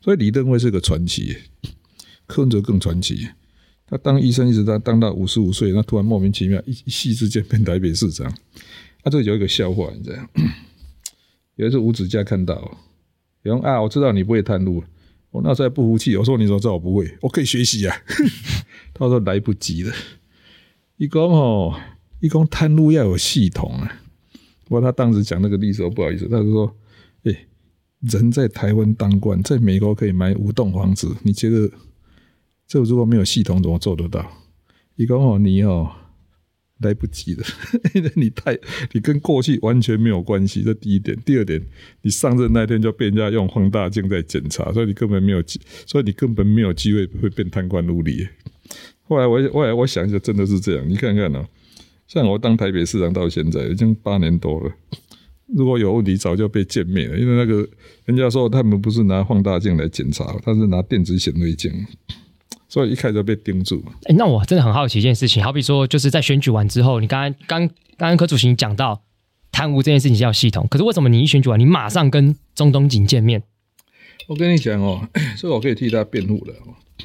[0.00, 1.36] 所以李登辉是个传奇，
[2.26, 3.28] 柯文哲更传奇。
[3.86, 8.26] 他当医生一直当当到五十五岁，那突然莫名其妙一一夕之间变台北市长。
[9.02, 10.28] 啊，这有一个笑话，你知道？
[11.56, 12.78] 有一次吴子嘉看到，
[13.42, 14.82] 有人啊，我知道你不会探路，
[15.30, 17.16] 我那时候还不服气，我说你怎么知道我不会？
[17.20, 17.96] 我可以学习啊。
[18.94, 19.92] 他说来不及了。
[20.96, 21.74] 一讲哦，
[22.20, 24.00] 一讲探路要有系统啊。
[24.64, 26.76] 不过他当时讲那个例子，不好意思，他就说，
[27.24, 27.46] 哎、
[28.00, 31.70] 人在台湾当官，在美国可以买五栋房子，你觉得
[32.66, 34.24] 这如果没有系统，怎么做得到？
[34.96, 35.90] 一讲哦，你哦，
[36.80, 37.44] 来不及了，
[37.94, 38.58] 因为你太
[38.92, 40.62] 你跟过去完全没有关系。
[40.62, 41.62] 这第一点，第二点，
[42.02, 48.28] 你上任那天就被人家用放大镜在检查，所以你根本没有机，所以你根本没有机会会变贪官污吏。
[49.04, 50.88] 后来我后来我想一下，真的是这样。
[50.88, 51.46] 你看看呢、
[52.08, 54.72] 像我当台北市长到现在已经八年多了，
[55.54, 57.68] 如果有问题早就被歼灭了，因为那个
[58.04, 61.70] 人家说他们不是拿放大镜来检查，他是拿电子显微镜。
[62.74, 63.80] 所以一开始就被盯住。
[63.86, 69.00] 哎、欸，那我真的很好奇一件事情，好比说，就是在选举完之后，你刚刚刚刚刚柯主席讲到
[69.52, 73.44] 贪污这件事情是要系统，可是为什么你一选举完，你马上跟中东锦见面？
[74.26, 75.08] 我跟你讲哦，
[75.38, 76.52] 所以我可以替他辩护的。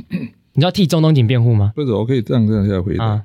[0.53, 1.72] 你要替中东锦辩护吗？
[1.76, 3.05] 不是，我可以这样这样下回答。
[3.05, 3.24] 啊、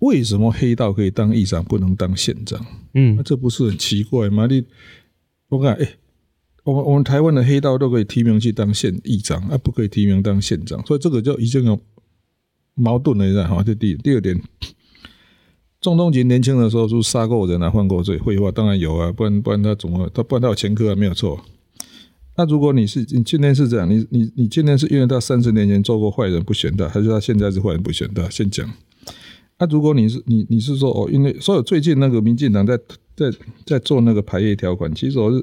[0.00, 2.60] 为什么黑道可以当议长，不能当县长？
[2.94, 4.48] 嗯，那这不是很奇怪吗？
[4.50, 4.64] 你
[5.48, 5.98] 我看，哎、欸。
[6.68, 11.80] 我们我们台湾的黑道都可以提名去当县议长，而不可以提名当县长，所以这个就已经有
[12.74, 13.48] 矛盾了，是吧？
[13.48, 14.38] 哈，这第第二点，
[15.80, 21.42] 钟东锦年轻的时候是杀过人啊，犯过罪，废话当然有啊，不然不然他怎么他不然他有前科啊，没有错。
[22.36, 28.28] 那如果你是你今天是这样，你你你今天是因为他三十年前做过坏人不选他，还是他现在是坏人不选他？
[28.28, 28.70] 先讲。
[29.58, 32.78] 那如果你是你你是说哦，因为所有最近那个民进党在
[33.16, 33.32] 在
[33.64, 35.42] 在做那个排夜条款，其实我是。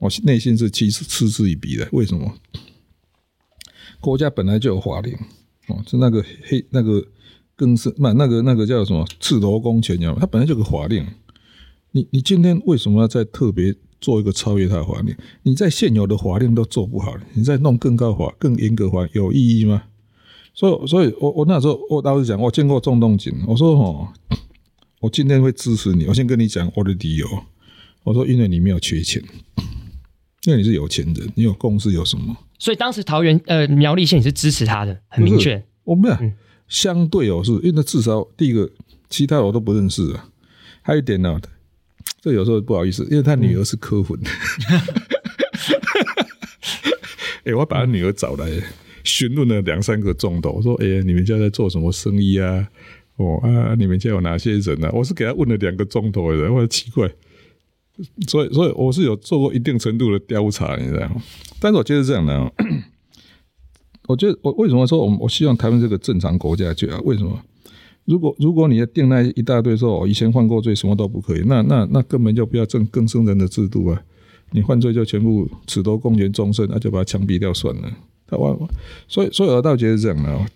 [0.00, 2.34] 我内心是其实嗤之以鼻的，为什么？
[4.00, 5.14] 国家本来就有法令，
[5.68, 7.06] 哦，是那个黑那个
[7.54, 10.18] 更是那那个那个叫什么赤头公权，你知道吗？
[10.18, 11.06] 它本来就有个法令，
[11.92, 15.14] 你你今天为什么要再特别做一个超越它的法令？
[15.42, 19.82] 你在现有的法令都做不好，你再弄更高法、更严格法，有意义吗？
[20.54, 24.08] 所以，所以我我那时候我当时讲，我见过钟东锦，我说哦，
[25.00, 27.26] 我今天会支持你，我先跟你讲我的理由，
[28.04, 29.22] 我说因为你没有缺钱。
[30.44, 32.36] 因为你是有钱人，你有公司有什么？
[32.58, 35.62] 所以当时桃园呃苗栗县你是支持他的，很明确。
[35.84, 36.32] 我没有，嗯、
[36.68, 38.70] 相对哦，是因为至少第一个，
[39.08, 40.28] 其他我都不认识啊。
[40.82, 41.40] 还有一点呢，
[42.20, 44.18] 这有时候不好意思，因为他女儿是科粉。
[47.44, 48.46] 哎、我把他女儿找来
[49.02, 52.68] 询问了两三个钟头，我说：“哎、欸，你们家在做什么生意啊？
[53.16, 57.10] 哦啊，你们家有哪些人啊？”我是给他问了两个钟头的人，我说奇怪。
[58.28, 61.10] 所以，所以我是有做过一定程度的调查，你知道？
[61.60, 62.52] 但是我觉得这样的，
[64.08, 67.00] 我觉得我为什么说我我希望台湾这个正常国家就啊？
[67.04, 67.40] 为什么？
[68.06, 74.02] 如果如果你要定那一大堆说我以前犯过罪，什么都不可以，那那那根本就不要正更生人的制度啊！
[74.52, 77.92] 你犯罪就全部褫夺公权终身，那就把他枪毙掉算了。
[78.26, 78.56] 他完，
[79.06, 80.46] 所以所以我倒觉得这样的。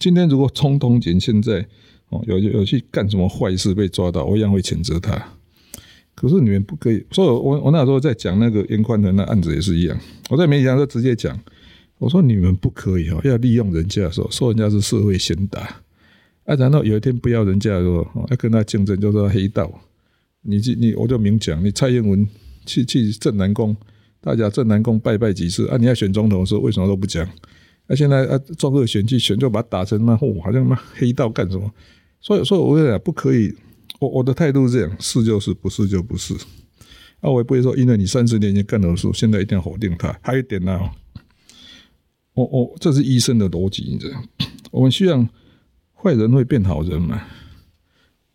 [0.00, 1.64] 今天如果冲东锦现在
[2.08, 5.35] 哦有有去干什么坏事被抓到，我一样会谴责他。
[6.16, 9.96] 可是你们不可以，所以我我那时候在讲那个严宽的那案子也是一样，
[10.30, 11.38] 我在媒体上就直接讲，
[11.98, 15.60] 我说你们不可以哦，要利用人家的时候说人家是社会贤达，
[16.46, 19.70] 啊，然后有一天不要人家的时候，要跟他竞争，就说黑道，
[20.40, 22.26] 你你我就明讲，你蔡英文
[22.64, 23.76] 去去镇南宫，
[24.22, 25.76] 大家镇南宫拜拜几次啊？
[25.76, 27.22] 你要选总统的时候为什么都不讲？
[27.88, 31.70] 啊，现在啊中二选去选就把他打成那哦，好像那黑道干什么？
[32.22, 33.54] 所以所以我跟你讲不可以。
[33.98, 36.34] 我我的态度是这样，是就是，不是就不是。
[37.20, 40.14] 啊，我也不会说，因为你三十年前干的事，现在一定要否定他。
[40.22, 40.92] 还有一点呢、啊，
[42.34, 44.22] 我我这是医生的逻辑，你知道？
[44.70, 45.26] 我们希望
[45.94, 47.22] 坏人会变好人嘛。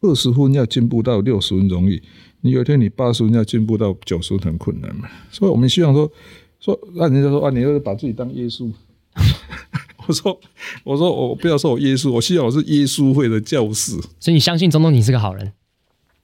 [0.01, 2.01] 二十分要进步到六十分容易，
[2.41, 5.07] 你有一天你八十分要进步到九十分很困难嘛。
[5.29, 6.11] 所以我们希望说
[6.59, 8.71] 说，那人家说啊，你要把自己当耶稣。
[10.13, 10.39] 我说，
[10.83, 13.93] 我说，我不要说我耶稣，我希望我是耶稣会的教士。
[14.19, 15.53] 所以你相信总统你是个好人？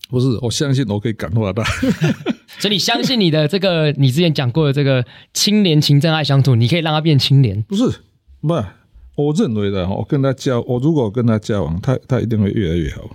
[0.10, 1.64] 不是，我相信我可以感化他。
[2.60, 7.62] 所以你相信你的这个，你之前讲过的这个清廉、勤政、爱乡土，你可以让他变清廉？
[7.64, 7.84] 不是，
[8.42, 8.66] 不是，
[9.16, 13.10] 我认为的，我跟他交，我如果跟他交往，他他一定会越来越好。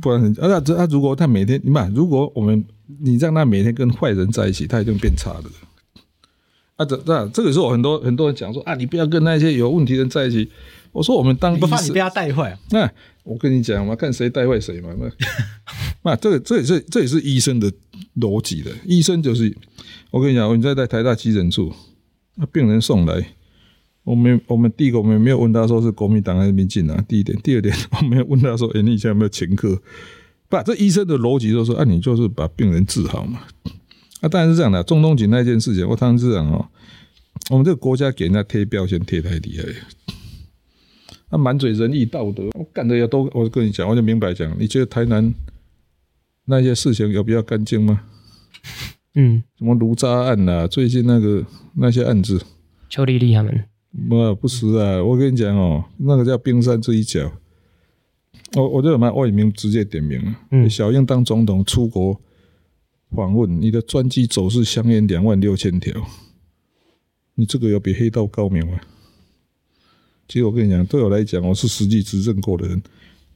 [0.00, 2.64] 不然，啊，他他如果他每天，你看，如果我们
[3.00, 5.44] 你让他每天跟坏人在一起，他一定变差的。
[6.76, 10.50] 啊，这这这个时候很多很多人讲说啊，你不要跟那些有问题的人在一起。
[10.92, 12.56] 我说我们当不怕你被他带坏。
[12.70, 12.88] 那
[13.24, 14.90] 我跟你讲嘛，看谁带坏谁嘛。
[14.96, 15.10] 那
[16.10, 17.68] 那这个这也是这也是医生的
[18.20, 18.70] 逻辑的。
[18.84, 19.52] 医生就是
[20.12, 21.72] 我跟你讲，我们在在台大急诊处，
[22.36, 23.26] 那病人送来，
[24.04, 27.04] 我们我们第一个我们没有问他说是国民党还是民进党。
[27.08, 29.76] 第一点，第二点，我们问他说，哎，你以前有没有前科？
[30.48, 33.40] 不，这医生的逻辑就是说，啊，你就是把病人治好嘛。
[34.28, 36.68] 当然是这样的，中东锦那件事情，我当然是这样哦。
[37.50, 39.64] 我们这个国家给人家贴标签贴太厉害，
[41.28, 45.34] 他满嘴仁义道德，我干的也都，我跟你讲，我就明白讲，你觉得台南
[46.46, 48.02] 那些事情有比较干净吗？
[49.16, 51.44] 嗯，什么卢渣案呐、啊，最近那个
[51.76, 52.40] 那些案子，
[52.88, 53.64] 邱丽丽他们，
[54.08, 57.30] 不不是啊，我跟你讲哦，那个叫冰山这一角，
[58.54, 60.34] 我我就把外名直接点名了。
[60.52, 62.20] 嗯，小英当总统出国
[63.14, 65.92] 访问，你的专机走私香烟两万六千条，
[67.34, 68.80] 你这个有比黑道高明吗？
[70.26, 72.82] 其实我跟你讲，对我来讲，我是实际执政过的人，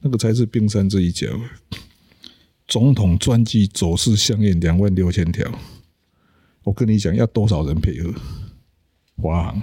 [0.01, 1.27] 那个才是冰山这一角。
[2.67, 5.49] 总统专机走私香烟两万六千条，
[6.63, 8.13] 我跟你讲，要多少人配合？
[9.15, 9.61] 华航、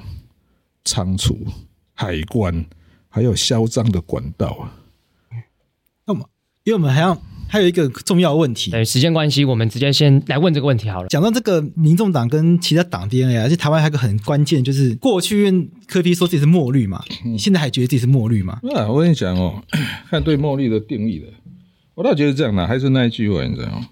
[0.85, 1.47] 仓储、
[1.95, 2.65] 海关，
[3.09, 4.79] 还有嚣张的管道啊！
[6.07, 6.29] 那么，
[6.67, 8.73] 因为我们还要还有一个重要问题。
[8.73, 11.09] 对，时间关系，我们直接先来问这个问题好了。
[11.09, 18.59] 讲到这个民众党跟其他党 DNA，而且台湾还有一个很关键，就是过去柯 P 说自己是墨绿嘛，你现在还觉得自己是墨绿吗？
[18.65, 19.63] 那我跟你讲哦，
[20.11, 21.27] 看对墨绿的定义的，
[21.95, 23.87] 我倒觉得这样啦，还是那一句话，你知道吗？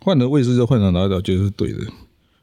[0.00, 1.78] 换了位置就换了哪倒，觉得是对的。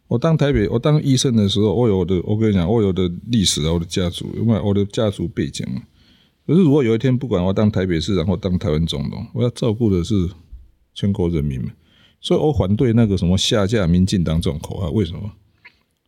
[0.08, 5.64] 我当台北，我当医生的时候，我有我的，我跟你讲，我有的历史啊，我的家族，因为我的家族背景。
[6.48, 10.30] 可是如果有一天，不管我当台北市长或当台湾总统，我要照顾的是
[10.94, 11.72] 全国人民嘛，
[12.22, 14.90] 所以我反对那个什么下架民进党这种口号。
[14.92, 15.34] 为什么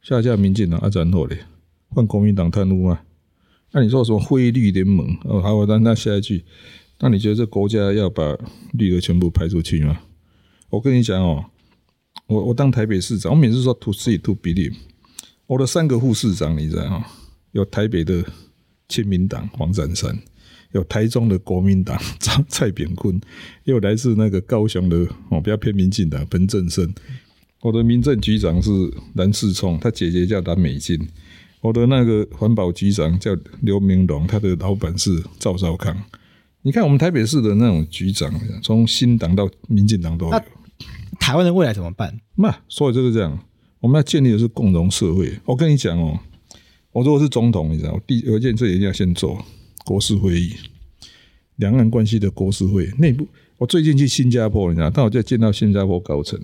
[0.02, 0.90] 下架民进党啊？
[0.94, 1.40] 然后嘞，
[1.90, 3.02] 换国民党贪污吗？
[3.74, 5.06] 那你说什么灰绿联盟？
[5.26, 6.46] 哦，好，我那那下一句，
[7.00, 8.38] 那你觉得这国家要把
[8.72, 10.00] 绿的全部排出去吗？
[10.70, 11.46] 我跟你讲哦。
[12.28, 14.76] 我我当台北市长，我每次说 to see to believe，
[15.48, 17.06] 我的三个副市长你知道吗？
[17.54, 18.24] 有台北的
[18.90, 20.18] 亲民党黄珊珊，
[20.74, 23.16] 有台中的国民党 张蔡炳坤，
[23.64, 26.94] 也有来自那个高雄的哦比较偏民进党彭振生。
[27.62, 28.72] 我的民政局长是
[29.14, 31.00] 蓝世聪，他姐姐叫蓝美金。
[31.62, 35.96] 我的那个环保局长叫刘明龙，他的老板是赵少康。
[36.62, 38.34] 你看我们台北市的那种局长，
[38.64, 40.42] 从新党到民进党都有。
[41.20, 42.18] 台湾的未来怎么办？
[42.36, 43.38] 那所以就是这样，
[43.82, 45.38] 我们要建立的是共荣社会。
[45.44, 46.18] 我跟你讲哦，
[46.92, 49.44] 我如果是总统，你知道，第有一件事一定要先做
[49.86, 50.54] 国事会议，
[51.58, 53.28] 两岸关系的国事会内部。
[53.58, 56.40] 我最近去新加坡，你知道，但我就见到新加坡高层。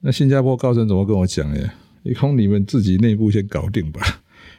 [0.00, 1.74] 那新加坡高层怎么跟我讲呀？
[2.02, 4.00] 你从你们自己内部先搞定吧。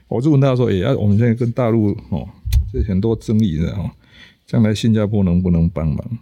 [0.08, 2.28] 我就问他说：“哎、欸，啊，我们现在跟大陆哦，
[2.72, 3.92] 这很多争议的哦，
[4.48, 6.20] 将来新加坡能不能帮忙？”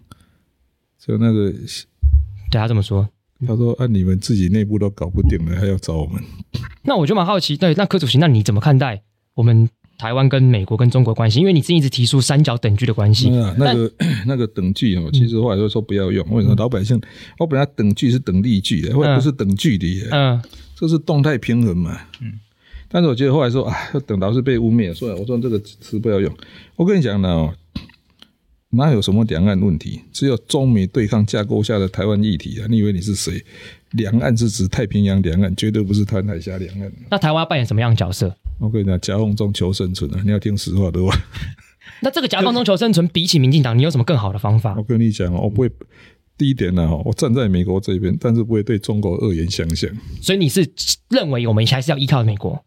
[1.00, 1.54] 就那个。
[2.52, 3.10] 对他这么说，
[3.48, 6.22] 他说：“按、啊、你们自己内部都搞不定了，还要找我们？”
[6.84, 9.02] 那我就蛮好奇，对，那柯主席，那你怎么看待
[9.36, 11.40] 我们台湾跟美国跟中国关系？
[11.40, 13.30] 因为你自己一直提出三角等距的关系。
[13.30, 13.92] 嗯啊、那个
[14.28, 16.26] 那个等距哦，其实后来就说不要用。
[16.32, 17.00] 为什么老百姓？
[17.40, 20.02] 我本来等距是等力距的，后来不是等距离。
[20.12, 20.42] 嗯，
[20.76, 22.00] 这是动态平衡嘛。
[22.22, 22.34] 嗯，
[22.90, 23.76] 但是我觉得后来说啊，
[24.06, 26.34] 等到是被污蔑，所以我说这个词不要用。
[26.76, 27.54] 我跟你讲呢哦。
[28.74, 30.02] 哪有什么两岸问题？
[30.12, 32.68] 只有中美对抗架构下的台湾议题啊！
[32.70, 33.44] 你以为你是谁？
[33.92, 36.92] 两岸是指太平洋两岸，绝对不是台湾海峡两岸。
[37.12, 38.36] 那台湾要扮演什么样的角色？
[38.60, 40.22] 我跟你讲，夹缝中求生存啊！
[40.26, 41.16] 你要听实话的话。
[42.02, 44.76] 那这个夹缝中求生存，比起民进党，你有什么更好的方法？
[44.78, 45.72] 我跟你讲，我不会。
[46.36, 49.88] 第一点呢，我站在美国这边，但是不会对中国恶言相向。
[50.20, 50.68] 所以你是
[51.12, 52.66] 认为我们还是要依靠美国？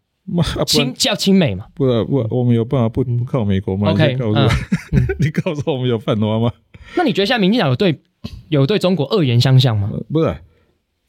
[0.65, 1.65] 亲叫亲美嘛？
[1.73, 4.47] 不不，我们有办法不不靠美国吗？OK，你告诉我，
[4.91, 6.51] 嗯、你告诉我们有办法吗？
[6.95, 8.01] 那你觉得现在民进党有对
[8.49, 9.89] 有对中国恶言相向吗？
[10.11, 10.37] 不是，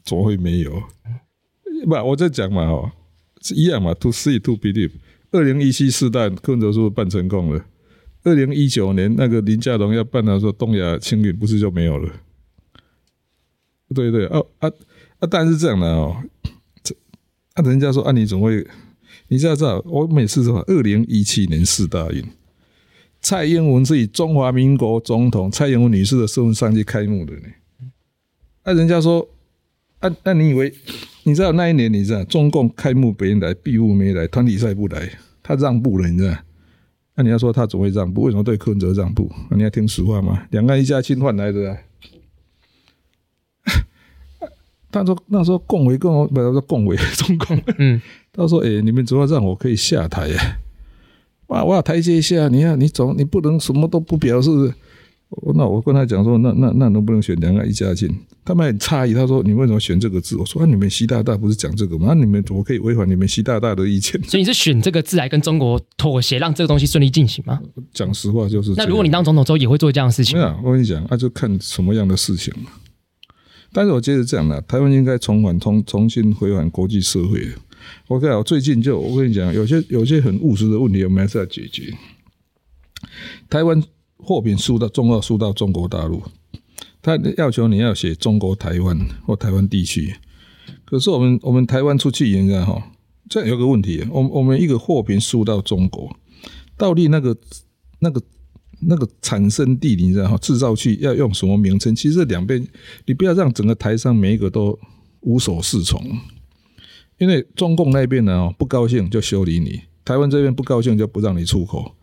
[0.04, 0.82] 怎么会没有？
[1.86, 2.90] 不，我在讲嘛，哦，
[3.42, 3.92] 是一样嘛。
[3.94, 4.92] To see, to believe。
[5.30, 7.64] 二零一七四代柯文哲是不是办成功了？
[8.24, 12.12] 二零一九年那个林佳龙要办的时候，东亚青旅不是就没有了？
[13.94, 14.68] 对对哦啊
[15.18, 15.26] 啊！
[15.26, 16.16] 当然是这样的哦。
[16.82, 16.94] 这
[17.54, 18.66] 啊，人家说啊，你怎么会？
[19.28, 22.24] 你知道知道，我每次说，二零一七年四大运，
[23.20, 27.42] 蔡英文是以中华民国总统蔡英文女士的身份上去开幕的呢。
[28.64, 29.28] 那人家说，
[29.98, 30.72] 啊，那你以为？
[31.24, 35.10] 你知道那一年，你知道中共开幕没来，闭幕没来，团体赛不来，
[35.42, 36.34] 他让步了，你知道？
[37.16, 38.22] 那你要说他怎么会让步？
[38.22, 39.30] 为什么对柯文哲让步？
[39.50, 40.46] 那你要听实话吗？
[40.50, 41.70] 两岸一家亲换来的。
[41.70, 41.78] 啊
[44.90, 48.00] 他说那时候共委跟我不是说共委 中共，嗯。
[48.38, 50.58] 他说：“哎、欸，你们主要让我可以下台 呀？
[51.48, 54.50] 哇，我要台阶下，你看你总你不能什么都不表示。
[55.54, 58.08] 那我跟他讲说，那那那能不能选两岸一家亲？
[58.46, 60.36] 他们很诧异，他说：你为什么选这个字？
[60.36, 62.06] 我说：啊，你们习大大不是讲这个吗？
[62.08, 64.18] 那你们怎么可以违反你们习大大的意见？
[64.22, 67.60] 所以你是选这个字来跟中国妥协，让这个东西顺利进行吗？
[67.92, 68.72] 讲实话就是。
[68.76, 70.38] 那如果你当总统之后也会做这样的事情？
[70.38, 72.70] 没有，我跟你讲，那、啊、就看什么样的事情嘛。
[73.72, 77.48] 但是我觉得这样的，台湾应该重返重重新回返国际社会。”
[78.08, 81.92] OK，我最近就我跟你讲，有些有些很务实的问题，我们还是要解决。
[83.48, 83.82] 台湾
[84.16, 86.22] 货品输到中国，输到中国大陆，
[87.00, 90.14] 他要求你要写中国台湾或台湾地区。
[90.84, 92.90] 可是我们我们台湾出去应该哈，
[93.28, 96.16] 这有个问题，我们我们一个货品输到中国，
[96.76, 97.36] 到底那个
[98.00, 98.22] 那个
[98.80, 101.94] 那个产生地，你知道哈，制造器要用什么名称？
[101.94, 102.66] 其实两边
[103.06, 104.78] 你不要让整个台商每一个都
[105.20, 106.02] 无所适从，
[107.18, 111.94] 因为中共那边呢不高兴就修理你，台湾这边不高兴就不让你出口。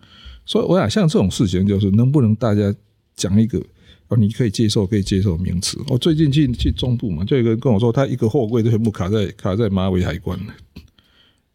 [0.46, 2.74] 所以我想像这种事情，就是能不能大家
[3.16, 3.58] 讲一个
[4.10, 5.80] 哦，你可以接受可以接受名词。
[5.88, 10.40] 我最近去去中部嘛，就有个人跟我说，他一个货柜都全部卡在卡在马尾海关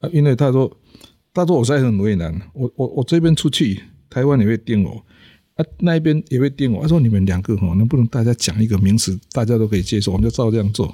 [0.01, 0.77] 啊，因为他说
[1.33, 3.81] 他说我在很为难，我我我这边出去。
[4.13, 5.01] 台湾也会盯我，
[5.55, 6.83] 啊，那边也会盯我。
[6.83, 10.93] 他说：“你们两个哈，能不能大家讲一个名词，大家都可以接受，我们就照这样做。”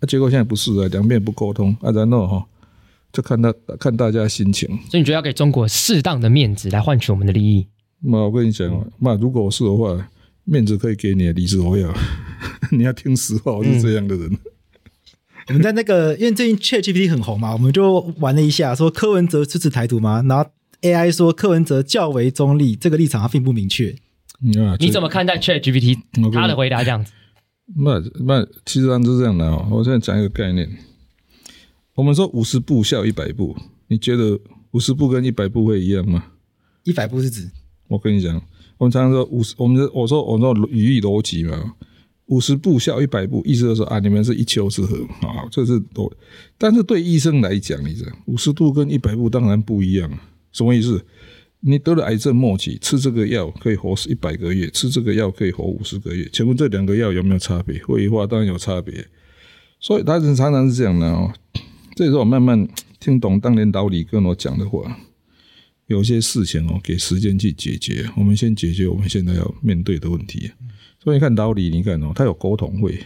[0.00, 2.46] 啊，结果现在不是啊，两边不沟通啊，然后哈，
[3.12, 4.68] 就看他看大家心情。
[4.90, 7.66] 所以你觉得要给中国适当的面子来换取我们的利益？
[8.00, 10.08] 那我跟你讲，那如果我是的话，
[10.44, 11.92] 面子可以给你，李子我要。
[12.72, 14.26] 你要听实话，我是这样的人。
[14.30, 14.38] 嗯、
[15.48, 20.22] 我们在那个，因为最近 ChatGPT 很红嘛，我们就玩了一下，说柯文哲支持台独吗？
[20.28, 20.50] 然后。
[20.82, 23.96] AI 说柯文哲较为中立，这个立场他并不明确。
[24.78, 25.96] 你怎么看待 ChatGPT
[26.30, 27.10] 他的回答这样子？
[27.74, 29.66] 那那其实上是这样的哦。
[29.70, 30.68] 我现在讲一个概念，
[31.94, 33.56] 我们说五十步笑一百步，
[33.88, 34.38] 你觉得
[34.70, 36.24] 五十步跟一百步会一样吗？
[36.84, 37.50] 一百步是指？
[37.88, 38.40] 我跟你讲，
[38.78, 41.74] 我们常常说五十，我们我说我说语义逻辑嘛，
[42.26, 46.12] 五十步笑一百步，意思就是说啊，你们是一丘之貉啊，这是多。
[46.56, 50.10] 但是对医生来讲，你知道五十度跟一百步当然不一样。
[50.52, 51.04] 什么意思？
[51.68, 56.28] 你得了癌症末期，吃这个药可以活一百个月，吃这个药可以活五十个月。
[56.32, 57.76] 请问这两个药有没有差别？
[57.80, 59.04] 废话，当然有差别。
[59.80, 61.34] 所以他人常常是这样的哦。
[61.96, 62.68] 这时候慢慢
[63.00, 64.96] 听懂当年老李跟我讲的话，
[65.88, 68.08] 有些事情哦，给时间去解决。
[68.16, 70.52] 我们先解决我们现在要面对的问题。
[71.02, 72.96] 所以你看老李，你看哦，他有沟通会，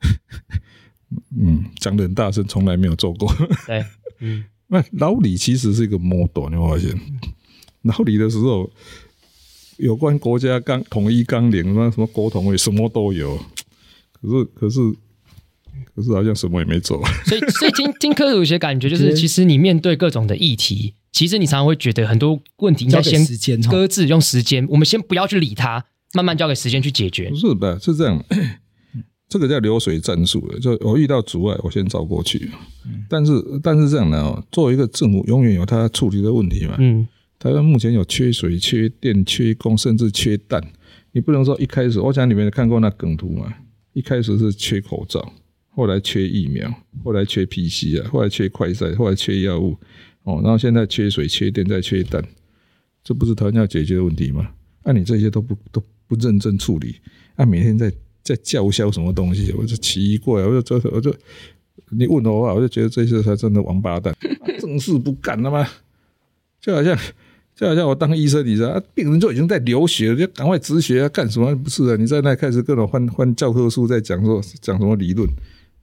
[1.38, 3.30] 嗯，讲得很大声，从来没有做过。
[3.68, 3.84] 对，
[4.20, 4.42] 嗯。
[4.68, 6.98] 那老李其实是一个 model，你会发现，
[7.82, 8.70] 老李的时候，
[9.76, 13.38] 有关国家纲统一纲领，什么什么国统会，什么都有。
[14.20, 14.80] 可是，可是，
[15.94, 17.00] 可是好像什么也没做。
[17.26, 23.24] 所以，所以听听柯主席感觉就是，其实你面对各种的议题，其实你常常会觉得很多问题应该先
[23.70, 25.84] 搁置，用时间，我们先不要去理它，
[26.14, 27.28] 慢慢交给时间去解决。
[27.30, 27.78] 不是的？
[27.78, 28.24] 是这样。
[29.38, 32.50] 这个叫流水战术的，就我遇到阻碍，我先找过去。
[33.08, 33.32] 但是，
[33.62, 36.76] 但是这样的哦，作为一个政府，永远有他处理的问题嘛。
[36.78, 37.06] 嗯。
[37.38, 40.62] 台湾目前有缺水、缺电、缺工，甚至缺蛋。
[41.12, 43.52] 你不能说一开始，我想你们看过那梗图嘛？
[43.92, 45.32] 一开始是缺口罩，
[45.68, 46.72] 后来缺疫苗，
[47.04, 49.76] 后来缺 PC 啊，后来缺快筛，后来缺药物。
[50.22, 52.24] 哦，然后现在缺水、缺电，再缺蛋，
[53.04, 54.48] 这不是台湾要解决的问题吗？
[54.82, 56.96] 那、啊、你这些都不都不认真处理，
[57.36, 57.92] 啊，每天在。
[58.34, 59.54] 在叫嚣什么东西？
[59.56, 61.14] 我就奇怪，我就这我就
[61.90, 64.12] 你问我话，我就觉得这些才真的王八蛋，
[64.58, 65.66] 正事不干了吗？
[66.60, 66.98] 就好像
[67.54, 71.54] 就好像我当医生，你知道，啊病人就已经在流血了，就赶快止血啊，干什么？
[71.54, 75.28] 不是啊，你在那开始各种换换教科书，在讲说讲什么理论？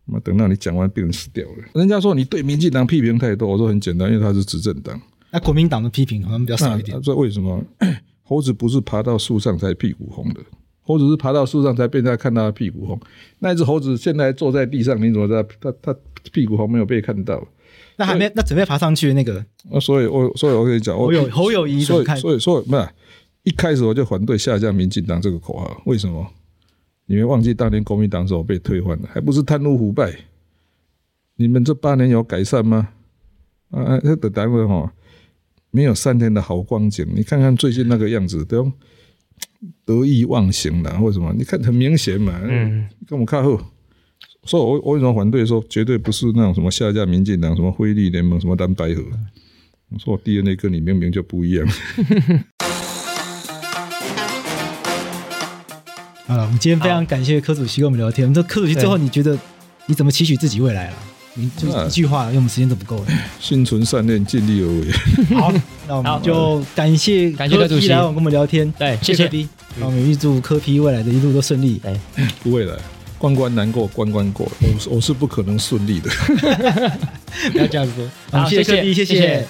[0.06, 1.64] 那等到你讲完，病人死掉了。
[1.76, 5.00] 人家说你对民进党批评太多，我说很简单，因为他是执政党。
[5.32, 7.02] 那国民党的批评好像比较少一点。
[7.02, 7.64] 这为什么？
[8.26, 10.42] 猴子不是爬到树上才屁股红的。
[10.84, 13.00] 猴子是爬到树上才被人家看到他屁股红，
[13.40, 15.96] 那一只猴子现在坐在地上，你怎么知道它它
[16.32, 17.46] 屁股红没有被看到？
[17.96, 19.44] 那还没那准备爬上去那个？
[19.72, 22.90] 啊，所以我所以我跟你讲，我有侯友谊，所以所以所以不是
[23.44, 26.28] 一开始我就反对下降民进党这个口号，为什么？
[27.06, 30.14] 你们忘记当年国民党时候被推翻了，还不是贪污腐败？
[31.36, 32.90] 你们这八年有改善吗？
[33.72, 34.94] 啊，这个单位哈，
[35.72, 37.06] 没有三天的好光景。
[37.16, 38.60] 你看看最近那个样子，对。
[39.86, 41.34] 得意忘形了，为什么？
[41.38, 43.60] 你看很明显嘛，嗯，跟我们看后，
[44.46, 49.04] 所以我我为什么反对说绝对不是那种什么下架民进党什么辉绿联盟什么蓝白合？
[49.90, 51.68] 我说我 DNA 跟你明明就不一样。
[56.26, 58.32] 好了，我们今天非常感谢柯主席跟我们聊天。
[58.34, 59.38] 那柯主席最后你觉得
[59.86, 60.98] 你怎么期许自己未来了？
[61.36, 63.06] 你就一句话，因为我们时间都不够了。
[63.42, 64.92] 心存善念，尽力而为。
[65.40, 65.52] 好，
[65.88, 68.72] 那我们就感谢感谢柯主席来跟我们聊天。
[68.78, 69.48] 对，谢谢 B。
[69.80, 71.82] 那我们预祝科皮未来的一路都顺利。
[71.82, 71.98] 对，
[72.52, 72.76] 未来
[73.18, 76.10] 关关难过关关过，我我是不可能顺利的。
[77.52, 78.08] 不要这样说。
[78.32, 79.48] 好，谢谢谢谢。